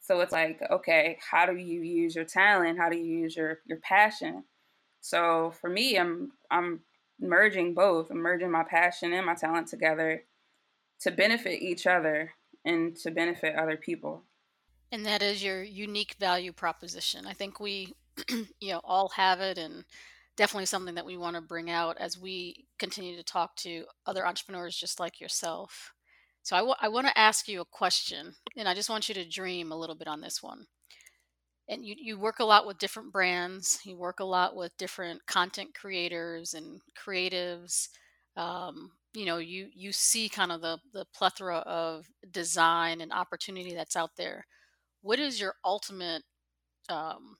So 0.00 0.20
it's 0.20 0.32
like, 0.32 0.60
okay, 0.70 1.18
how 1.30 1.46
do 1.46 1.56
you 1.56 1.82
use 1.82 2.14
your 2.14 2.24
talent? 2.24 2.78
How 2.78 2.88
do 2.88 2.96
you 2.96 3.04
use 3.20 3.36
your 3.36 3.60
your 3.66 3.78
passion? 3.78 4.44
So 5.00 5.52
for 5.60 5.70
me, 5.70 5.98
I'm 5.98 6.32
I'm 6.50 6.80
merging 7.20 7.74
both. 7.74 8.10
I'm 8.10 8.18
merging 8.18 8.50
my 8.50 8.64
passion 8.64 9.12
and 9.12 9.26
my 9.26 9.34
talent 9.34 9.68
together 9.68 10.24
to 11.00 11.10
benefit 11.10 11.62
each 11.62 11.86
other 11.86 12.32
and 12.64 12.96
to 12.96 13.10
benefit 13.10 13.54
other 13.54 13.76
people. 13.76 14.24
And 14.90 15.04
that 15.06 15.22
is 15.22 15.42
your 15.42 15.62
unique 15.62 16.16
value 16.18 16.52
proposition. 16.52 17.26
I 17.26 17.34
think 17.34 17.60
we, 17.60 17.94
you 18.60 18.72
know, 18.72 18.80
all 18.84 19.10
have 19.10 19.40
it, 19.40 19.58
and 19.58 19.84
definitely 20.36 20.66
something 20.66 20.94
that 20.94 21.04
we 21.04 21.16
want 21.16 21.36
to 21.36 21.42
bring 21.42 21.70
out 21.70 21.98
as 21.98 22.18
we 22.18 22.66
continue 22.78 23.16
to 23.16 23.22
talk 23.22 23.54
to 23.56 23.84
other 24.06 24.26
entrepreneurs 24.26 24.76
just 24.76 24.98
like 24.98 25.20
yourself. 25.20 25.92
So 26.42 26.56
I, 26.56 26.60
w- 26.60 26.76
I 26.80 26.88
want 26.88 27.06
to 27.06 27.18
ask 27.18 27.48
you 27.48 27.60
a 27.60 27.66
question, 27.66 28.34
and 28.56 28.68
I 28.68 28.74
just 28.74 28.88
want 28.88 29.08
you 29.08 29.14
to 29.16 29.28
dream 29.28 29.70
a 29.70 29.76
little 29.76 29.96
bit 29.96 30.08
on 30.08 30.20
this 30.20 30.42
one. 30.42 30.66
And 31.68 31.84
you, 31.84 31.94
you 31.98 32.18
work 32.18 32.38
a 32.38 32.44
lot 32.44 32.66
with 32.66 32.78
different 32.78 33.12
brands, 33.12 33.80
you 33.84 33.98
work 33.98 34.20
a 34.20 34.24
lot 34.24 34.56
with 34.56 34.74
different 34.78 35.26
content 35.26 35.74
creators 35.74 36.54
and 36.54 36.80
creatives. 36.96 37.88
Um, 38.36 38.92
you 39.14 39.24
know, 39.24 39.38
you 39.38 39.68
you 39.74 39.92
see 39.92 40.28
kind 40.28 40.52
of 40.52 40.60
the 40.60 40.78
the 40.92 41.06
plethora 41.14 41.58
of 41.58 42.06
design 42.30 43.00
and 43.00 43.12
opportunity 43.12 43.74
that's 43.74 43.96
out 43.96 44.16
there. 44.16 44.46
What 45.02 45.18
is 45.18 45.40
your 45.40 45.54
ultimate 45.64 46.22
um, 46.88 47.36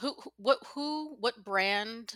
who, 0.00 0.14
what 0.36 0.58
who 0.74 1.16
what 1.20 1.44
brand 1.44 2.14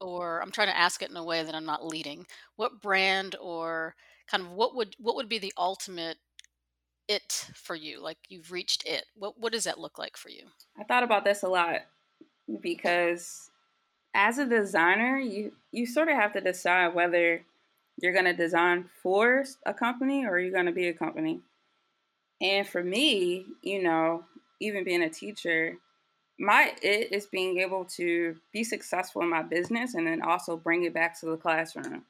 or 0.00 0.42
I'm 0.42 0.50
trying 0.50 0.68
to 0.68 0.76
ask 0.76 1.02
it 1.02 1.10
in 1.10 1.16
a 1.16 1.24
way 1.24 1.42
that 1.42 1.54
I'm 1.54 1.66
not 1.66 1.86
leading. 1.86 2.26
What 2.56 2.80
brand 2.80 3.36
or 3.40 3.94
kind 4.30 4.42
of 4.42 4.52
what 4.52 4.74
would 4.74 4.96
what 4.98 5.16
would 5.16 5.28
be 5.28 5.38
the 5.38 5.52
ultimate 5.56 6.16
it 7.08 7.48
for 7.54 7.74
you? 7.74 8.02
Like 8.02 8.18
you've 8.28 8.52
reached 8.52 8.86
it. 8.86 9.04
What 9.14 9.38
what 9.38 9.52
does 9.52 9.64
that 9.64 9.78
look 9.78 9.98
like 9.98 10.16
for 10.16 10.30
you? 10.30 10.44
I 10.78 10.84
thought 10.84 11.02
about 11.02 11.24
this 11.24 11.42
a 11.42 11.48
lot 11.48 11.82
because 12.60 13.50
as 14.14 14.38
a 14.38 14.46
designer, 14.46 15.18
you 15.18 15.52
you 15.72 15.86
sort 15.86 16.08
of 16.08 16.16
have 16.16 16.32
to 16.32 16.40
decide 16.40 16.94
whether 16.94 17.42
you're 18.02 18.12
going 18.12 18.24
to 18.24 18.32
design 18.32 18.86
for 19.02 19.44
a 19.66 19.74
company 19.74 20.26
or 20.26 20.38
you're 20.38 20.52
going 20.52 20.66
to 20.66 20.72
be 20.72 20.88
a 20.88 20.94
company. 20.94 21.40
And 22.40 22.66
for 22.66 22.82
me, 22.82 23.46
you 23.62 23.82
know, 23.82 24.24
even 24.60 24.84
being 24.84 25.02
a 25.02 25.10
teacher, 25.10 25.76
my 26.38 26.72
it 26.82 27.12
is 27.12 27.26
being 27.26 27.58
able 27.58 27.84
to 27.84 28.36
be 28.52 28.64
successful 28.64 29.22
in 29.22 29.28
my 29.28 29.42
business 29.42 29.94
and 29.94 30.06
then 30.06 30.22
also 30.22 30.56
bring 30.56 30.84
it 30.84 30.94
back 30.94 31.18
to 31.20 31.26
the 31.26 31.36
classroom 31.36 32.04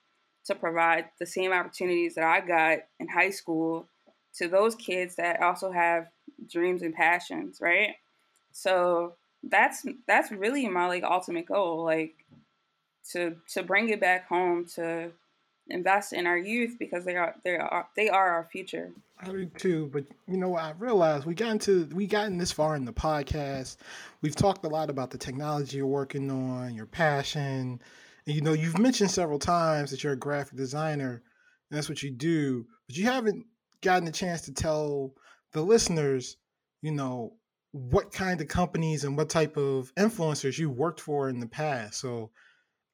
to 0.45 0.55
provide 0.55 1.07
the 1.19 1.27
same 1.27 1.53
opportunities 1.53 2.15
that 2.15 2.25
I 2.25 2.41
got 2.41 2.79
in 3.01 3.09
high 3.09 3.31
school 3.31 3.87
to 4.37 4.47
those 4.47 4.77
kids 4.77 5.17
that 5.17 5.43
also 5.43 5.73
have 5.73 6.07
dreams 6.49 6.83
and 6.83 6.95
passions, 6.95 7.59
right? 7.61 7.95
So 8.53 9.15
that's 9.43 9.85
that's 10.07 10.31
really 10.31 10.69
my 10.69 10.87
like 10.87 11.03
ultimate 11.03 11.47
goal, 11.47 11.85
like 11.85 12.15
to 13.13 13.37
to 13.55 13.63
bring 13.63 13.89
it 13.89 14.01
back 14.01 14.29
home 14.29 14.67
to 14.77 15.11
invest 15.71 16.13
in 16.13 16.27
our 16.27 16.39
youth 16.39 16.77
because 16.79 17.05
they 17.05 17.17
are 17.17 17.35
they 17.45 17.57
are 17.57 17.89
they 17.97 18.09
are 18.09 18.31
our 18.31 18.49
future. 18.51 18.93
I 19.19 19.27
do 19.27 19.47
too, 19.47 19.91
but 19.93 20.05
you 20.27 20.37
know 20.37 20.57
I 20.57 20.73
realized 20.79 21.27
we 21.27 21.35
got 21.35 21.53
into 21.53 21.89
we 21.95 22.07
gotten 22.07 22.39
this 22.39 22.53
far 22.53 22.77
in 22.77 22.85
the 22.85 22.93
podcast. 22.93 23.77
We've 24.23 24.37
talked 24.37 24.65
a 24.65 24.69
lot 24.69 24.91
about 24.91 25.11
the 25.11 25.19
technology 25.19 25.79
you're 25.79 25.87
working 25.87 26.31
on, 26.31 26.75
your 26.75 26.87
passion. 26.87 27.81
And 28.27 28.37
you 28.37 28.43
know, 28.43 28.53
you've 28.53 28.79
mentioned 28.79 29.11
several 29.11 29.39
times 29.39 29.91
that 29.91 30.05
you're 30.05 30.13
a 30.15 30.17
graphic 30.17 30.57
designer 30.57 31.23
and 31.71 31.77
that's 31.77 31.89
what 31.89 32.03
you 32.03 32.11
do, 32.11 32.67
but 32.87 32.97
you 32.97 33.05
haven't 33.05 33.47
gotten 33.83 34.09
a 34.09 34.13
chance 34.13 34.43
to 34.43 34.53
tell 34.53 35.15
the 35.53 35.63
listeners, 35.63 36.37
you 36.83 36.93
know, 36.93 37.35
what 37.73 38.13
kind 38.13 38.41
of 38.41 38.49
companies 38.49 39.05
and 39.05 39.17
what 39.17 39.29
type 39.29 39.57
of 39.57 39.95
influencers 39.95 40.59
you 40.59 40.69
worked 40.69 41.01
for 41.01 41.29
in 41.29 41.39
the 41.39 41.47
past. 41.47 42.01
So 42.01 42.31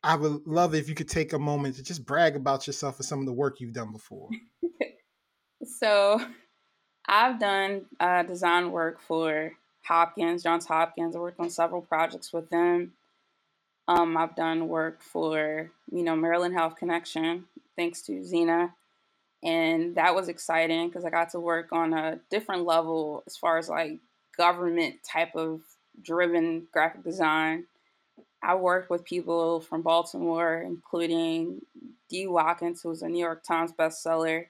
I 0.06 0.14
would 0.14 0.46
love 0.46 0.72
if 0.74 0.88
you 0.88 0.94
could 0.94 1.08
take 1.08 1.32
a 1.32 1.38
moment 1.38 1.74
to 1.76 1.82
just 1.82 2.06
brag 2.06 2.36
about 2.36 2.68
yourself 2.68 2.96
and 2.98 3.04
some 3.04 3.18
of 3.18 3.26
the 3.26 3.32
work 3.32 3.60
you've 3.60 3.72
done 3.72 3.90
before. 3.90 4.28
so, 5.64 6.20
I've 7.08 7.40
done 7.40 7.86
uh, 7.98 8.22
design 8.22 8.70
work 8.70 9.00
for 9.00 9.52
Hopkins, 9.82 10.44
Johns 10.44 10.66
Hopkins. 10.66 11.16
I 11.16 11.18
worked 11.18 11.40
on 11.40 11.50
several 11.50 11.82
projects 11.82 12.32
with 12.32 12.48
them. 12.50 12.92
Um, 13.88 14.16
I've 14.16 14.36
done 14.36 14.68
work 14.68 15.02
for 15.02 15.72
you 15.90 16.02
know 16.04 16.14
Maryland 16.14 16.54
Health 16.54 16.76
Connection, 16.76 17.46
thanks 17.76 18.02
to 18.02 18.24
Zena, 18.24 18.74
and 19.42 19.96
that 19.96 20.14
was 20.14 20.28
exciting 20.28 20.88
because 20.88 21.04
I 21.04 21.10
got 21.10 21.30
to 21.30 21.40
work 21.40 21.72
on 21.72 21.92
a 21.92 22.20
different 22.30 22.64
level 22.64 23.24
as 23.26 23.36
far 23.36 23.58
as 23.58 23.68
like 23.68 23.98
government 24.36 24.96
type 25.02 25.34
of 25.34 25.62
driven 26.00 26.68
graphic 26.72 27.02
design. 27.02 27.66
I 28.42 28.54
worked 28.54 28.90
with 28.90 29.04
people 29.04 29.60
from 29.60 29.82
Baltimore, 29.82 30.62
including 30.64 31.62
Dee 32.08 32.26
Watkins, 32.26 32.82
who's 32.82 33.02
a 33.02 33.08
New 33.08 33.18
York 33.18 33.42
Times 33.42 33.72
bestseller. 33.72 34.46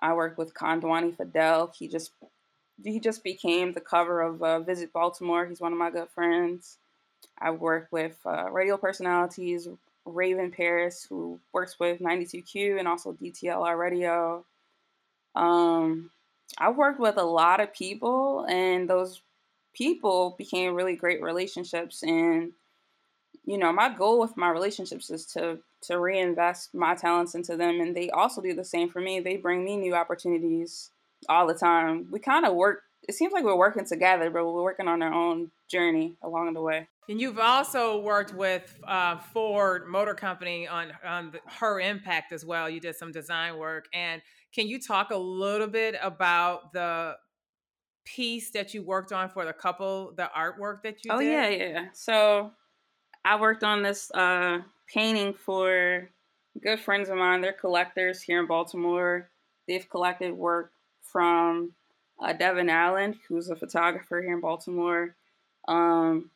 I 0.00 0.12
worked 0.12 0.38
with 0.38 0.54
Kondwani 0.54 1.16
Fidel. 1.16 1.72
He 1.76 1.88
just 1.88 2.12
he 2.84 3.00
just 3.00 3.24
became 3.24 3.72
the 3.72 3.80
cover 3.80 4.20
of 4.20 4.42
uh, 4.42 4.60
Visit 4.60 4.92
Baltimore. 4.92 5.46
He's 5.46 5.60
one 5.60 5.72
of 5.72 5.78
my 5.78 5.90
good 5.90 6.08
friends. 6.10 6.78
I 7.40 7.50
worked 7.50 7.92
with 7.92 8.16
uh, 8.24 8.50
radio 8.50 8.76
personalities, 8.76 9.68
Raven 10.04 10.50
Paris, 10.50 11.06
who 11.08 11.40
works 11.52 11.78
with 11.80 12.00
92Q 12.00 12.78
and 12.78 12.86
also 12.86 13.12
DTLR 13.12 13.76
Radio. 13.78 14.44
Um, 15.34 16.10
I 16.56 16.70
worked 16.70 17.00
with 17.00 17.16
a 17.16 17.24
lot 17.24 17.60
of 17.60 17.72
people, 17.72 18.46
and 18.48 18.88
those 18.88 19.22
people 19.74 20.34
became 20.38 20.74
really 20.74 20.96
great 20.96 21.22
relationships. 21.22 22.02
And 22.02 22.52
you 23.48 23.56
know, 23.56 23.72
my 23.72 23.88
goal 23.88 24.20
with 24.20 24.36
my 24.36 24.50
relationships 24.50 25.08
is 25.10 25.24
to 25.24 25.58
to 25.80 25.98
reinvest 25.98 26.74
my 26.74 26.94
talents 26.94 27.34
into 27.34 27.56
them 27.56 27.80
and 27.80 27.96
they 27.96 28.10
also 28.10 28.42
do 28.42 28.52
the 28.52 28.64
same 28.64 28.90
for 28.90 29.00
me. 29.00 29.20
They 29.20 29.38
bring 29.38 29.64
me 29.64 29.78
new 29.78 29.94
opportunities 29.94 30.90
all 31.30 31.46
the 31.46 31.54
time. 31.54 32.08
We 32.10 32.18
kind 32.18 32.44
of 32.44 32.54
work 32.54 32.82
it 33.08 33.14
seems 33.14 33.32
like 33.32 33.44
we're 33.44 33.56
working 33.56 33.86
together, 33.86 34.28
but 34.28 34.44
we're 34.44 34.62
working 34.62 34.86
on 34.86 35.00
our 35.00 35.14
own 35.14 35.50
journey 35.70 36.16
along 36.22 36.52
the 36.52 36.60
way. 36.60 36.88
And 37.08 37.18
you've 37.18 37.38
also 37.38 38.02
worked 38.02 38.34
with 38.34 38.78
uh, 38.86 39.16
Ford 39.16 39.88
Motor 39.88 40.14
Company 40.14 40.68
on 40.68 40.92
on 41.02 41.30
the, 41.30 41.40
her 41.58 41.80
impact 41.80 42.32
as 42.32 42.44
well. 42.44 42.68
You 42.68 42.80
did 42.80 42.96
some 42.96 43.12
design 43.12 43.56
work, 43.56 43.86
and 43.94 44.20
can 44.54 44.68
you 44.68 44.78
talk 44.78 45.10
a 45.10 45.16
little 45.16 45.68
bit 45.68 45.94
about 46.02 46.74
the 46.74 47.16
piece 48.04 48.50
that 48.50 48.74
you 48.74 48.82
worked 48.82 49.12
on 49.12 49.30
for 49.30 49.46
the 49.46 49.54
couple, 49.54 50.12
the 50.16 50.28
artwork 50.36 50.82
that 50.82 51.02
you 51.02 51.10
did? 51.10 51.12
oh, 51.12 51.20
did? 51.20 51.32
yeah, 51.32 51.48
yeah. 51.48 51.84
So 51.94 52.52
I 53.24 53.40
worked 53.40 53.64
on 53.64 53.82
this 53.82 54.10
uh, 54.12 54.60
painting 54.92 55.34
for 55.34 56.08
good 56.62 56.80
friends 56.80 57.08
of 57.08 57.16
mine. 57.16 57.40
They're 57.40 57.52
collectors 57.52 58.22
here 58.22 58.40
in 58.40 58.46
Baltimore. 58.46 59.28
They've 59.66 59.88
collected 59.88 60.32
work 60.32 60.72
from 61.02 61.72
uh, 62.20 62.32
Devin 62.32 62.70
Allen, 62.70 63.18
who's 63.28 63.50
a 63.50 63.56
photographer 63.56 64.22
here 64.22 64.34
in 64.34 64.40
Baltimore. 64.40 65.14
Um, 65.66 66.30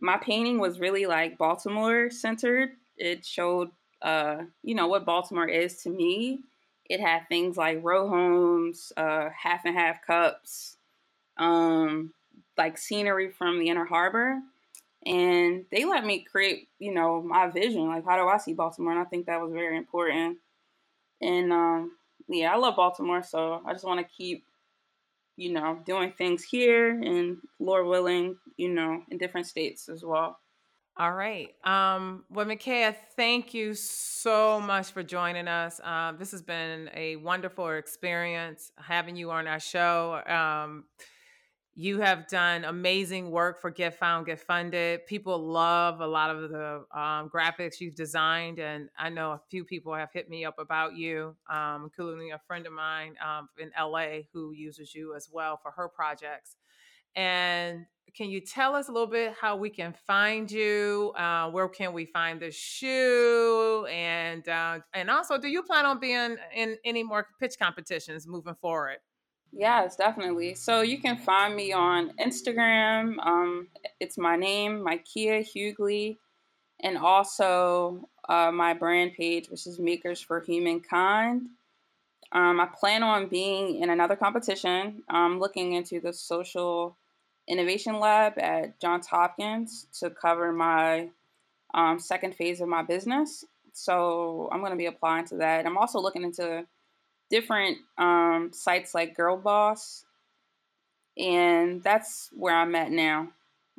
my 0.00 0.16
painting 0.16 0.58
was 0.58 0.80
really 0.80 1.06
like 1.06 1.38
Baltimore 1.38 2.10
centered. 2.10 2.70
It 2.96 3.24
showed, 3.24 3.70
uh, 4.02 4.42
you 4.62 4.74
know, 4.74 4.86
what 4.86 5.04
Baltimore 5.04 5.48
is 5.48 5.82
to 5.82 5.90
me. 5.90 6.40
It 6.86 7.00
had 7.00 7.28
things 7.28 7.56
like 7.56 7.80
row 7.82 8.08
homes, 8.08 8.92
uh, 8.96 9.28
half 9.36 9.64
and 9.66 9.76
half 9.76 10.04
cups, 10.06 10.76
um, 11.36 12.14
like 12.56 12.78
scenery 12.78 13.28
from 13.28 13.58
the 13.58 13.68
Inner 13.68 13.84
Harbor 13.84 14.40
and 15.06 15.64
they 15.70 15.84
let 15.84 16.04
me 16.04 16.20
create 16.20 16.68
you 16.78 16.92
know 16.92 17.22
my 17.22 17.48
vision 17.48 17.86
like 17.86 18.04
how 18.04 18.16
do 18.16 18.28
i 18.28 18.36
see 18.36 18.52
baltimore 18.52 18.92
and 18.92 19.00
i 19.00 19.04
think 19.04 19.26
that 19.26 19.40
was 19.40 19.52
very 19.52 19.76
important 19.76 20.38
and 21.20 21.52
um, 21.52 21.92
yeah 22.28 22.52
i 22.52 22.56
love 22.56 22.76
baltimore 22.76 23.22
so 23.22 23.62
i 23.66 23.72
just 23.72 23.84
want 23.84 24.00
to 24.00 24.14
keep 24.16 24.44
you 25.36 25.52
know 25.52 25.78
doing 25.86 26.12
things 26.12 26.42
here 26.42 26.90
and 26.90 27.38
lord 27.60 27.86
willing 27.86 28.36
you 28.56 28.68
know 28.68 29.00
in 29.10 29.18
different 29.18 29.46
states 29.46 29.88
as 29.88 30.04
well 30.04 30.38
all 31.00 31.12
right. 31.12 31.54
Um, 31.62 32.24
well, 32.28 32.44
Micaiah, 32.44 32.92
thank 33.14 33.54
you 33.54 33.72
so 33.74 34.60
much 34.60 34.90
for 34.90 35.04
joining 35.04 35.46
us. 35.46 35.80
Um, 35.84 36.16
this 36.18 36.32
has 36.32 36.42
been 36.42 36.90
a 36.92 37.14
wonderful 37.14 37.70
experience 37.70 38.72
having 38.76 39.14
you 39.14 39.30
on 39.30 39.46
our 39.46 39.60
show. 39.60 40.20
Um, 40.26 40.86
you 41.78 42.00
have 42.00 42.26
done 42.26 42.64
amazing 42.64 43.30
work 43.30 43.60
for 43.60 43.70
Get 43.70 43.96
Found, 44.00 44.26
Get 44.26 44.40
Funded. 44.40 45.06
People 45.06 45.38
love 45.38 46.00
a 46.00 46.06
lot 46.08 46.34
of 46.34 46.50
the 46.50 46.84
um, 46.92 47.30
graphics 47.32 47.78
you've 47.78 47.94
designed, 47.94 48.58
and 48.58 48.88
I 48.98 49.10
know 49.10 49.30
a 49.30 49.40
few 49.48 49.64
people 49.64 49.94
have 49.94 50.08
hit 50.12 50.28
me 50.28 50.44
up 50.44 50.58
about 50.58 50.96
you, 50.96 51.36
um, 51.48 51.84
including 51.84 52.32
a 52.32 52.40
friend 52.48 52.66
of 52.66 52.72
mine 52.72 53.14
um, 53.24 53.48
in 53.58 53.70
LA 53.80 54.22
who 54.32 54.50
uses 54.50 54.92
you 54.92 55.14
as 55.14 55.28
well 55.32 55.56
for 55.62 55.70
her 55.70 55.88
projects. 55.88 56.56
And 57.14 57.86
can 58.12 58.28
you 58.28 58.40
tell 58.40 58.74
us 58.74 58.88
a 58.88 58.92
little 58.92 59.06
bit 59.06 59.34
how 59.40 59.54
we 59.54 59.70
can 59.70 59.94
find 60.04 60.50
you? 60.50 61.12
Uh, 61.16 61.48
where 61.48 61.68
can 61.68 61.92
we 61.92 62.06
find 62.06 62.40
the 62.40 62.50
shoe? 62.50 63.86
And 63.88 64.48
uh, 64.48 64.80
and 64.94 65.08
also, 65.08 65.38
do 65.38 65.46
you 65.46 65.62
plan 65.62 65.86
on 65.86 66.00
being 66.00 66.38
in 66.52 66.76
any 66.84 67.04
more 67.04 67.28
pitch 67.38 67.54
competitions 67.56 68.26
moving 68.26 68.56
forward? 68.60 68.96
Yes, 69.52 69.96
definitely. 69.96 70.54
So 70.54 70.82
you 70.82 70.98
can 70.98 71.16
find 71.16 71.56
me 71.56 71.72
on 71.72 72.12
Instagram. 72.20 73.16
Um, 73.24 73.68
it's 73.98 74.18
my 74.18 74.36
name, 74.36 74.84
Mykea 74.84 75.44
Hughley, 75.44 76.18
and 76.80 76.98
also 76.98 78.08
uh, 78.28 78.52
my 78.52 78.74
brand 78.74 79.14
page, 79.14 79.48
which 79.48 79.66
is 79.66 79.78
Makers 79.78 80.20
for 80.20 80.40
Humankind. 80.40 81.48
Um, 82.30 82.60
I 82.60 82.66
plan 82.66 83.02
on 83.02 83.28
being 83.28 83.82
in 83.82 83.90
another 83.90 84.14
competition. 84.16 85.02
I'm 85.08 85.40
looking 85.40 85.72
into 85.72 85.98
the 85.98 86.12
social 86.12 86.96
innovation 87.48 87.98
lab 87.98 88.38
at 88.38 88.78
Johns 88.80 89.06
Hopkins 89.06 89.86
to 90.00 90.10
cover 90.10 90.52
my 90.52 91.08
um, 91.72 91.98
second 91.98 92.34
phase 92.34 92.60
of 92.60 92.68
my 92.68 92.82
business. 92.82 93.44
So 93.72 94.48
I'm 94.52 94.60
going 94.60 94.72
to 94.72 94.76
be 94.76 94.86
applying 94.86 95.24
to 95.26 95.36
that. 95.36 95.64
I'm 95.64 95.78
also 95.78 96.00
looking 96.00 96.22
into 96.22 96.66
different 97.30 97.78
um, 97.98 98.50
sites 98.52 98.94
like 98.94 99.16
Girl 99.16 99.36
Boss, 99.36 100.04
and 101.16 101.82
that's 101.82 102.30
where 102.32 102.56
I'm 102.56 102.74
at 102.74 102.90
now. 102.90 103.28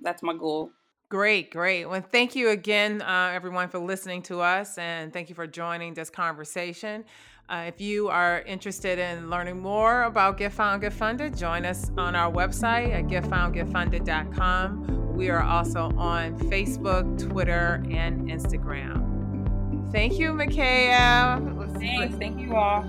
That's 0.02 0.24
my 0.24 0.34
goal. 0.34 0.72
Great, 1.10 1.50
great. 1.50 1.86
Well, 1.86 2.02
thank 2.02 2.36
you 2.36 2.50
again, 2.50 3.02
uh, 3.02 3.32
everyone, 3.34 3.70
for 3.70 3.80
listening 3.80 4.22
to 4.24 4.42
us, 4.42 4.78
and 4.78 5.12
thank 5.12 5.30
you 5.30 5.36
for 5.36 5.48
joining 5.48 5.96
this 5.96 6.10
conversation. 6.10 7.04
Uh, 7.50 7.66
if 7.68 7.82
you 7.82 8.08
are 8.10 8.42
interested 8.42 9.00
in 9.00 9.28
learning 9.28 9.60
more 9.60 10.04
about 10.04 10.38
Get 10.38 10.54
Found, 10.54 10.82
Get 10.82 10.94
Funded, 10.94 11.36
join 11.36 11.66
us 11.66 11.90
on 11.98 12.16
our 12.16 12.32
website 12.32 12.94
at 12.94 13.08
getfoundgetfunded.com. 13.08 15.16
We 15.16 15.32
are 15.32 15.42
also 15.42 15.92
on 15.98 16.38
Facebook, 16.42 17.28
Twitter, 17.28 17.84
and 17.90 18.30
Instagram. 18.30 19.92
Thank 19.92 20.20
you, 20.20 20.32
Mykea. 20.32 21.80
Thanks. 21.80 22.16
Thank 22.18 22.40
you 22.40 22.56
all. 22.56 22.86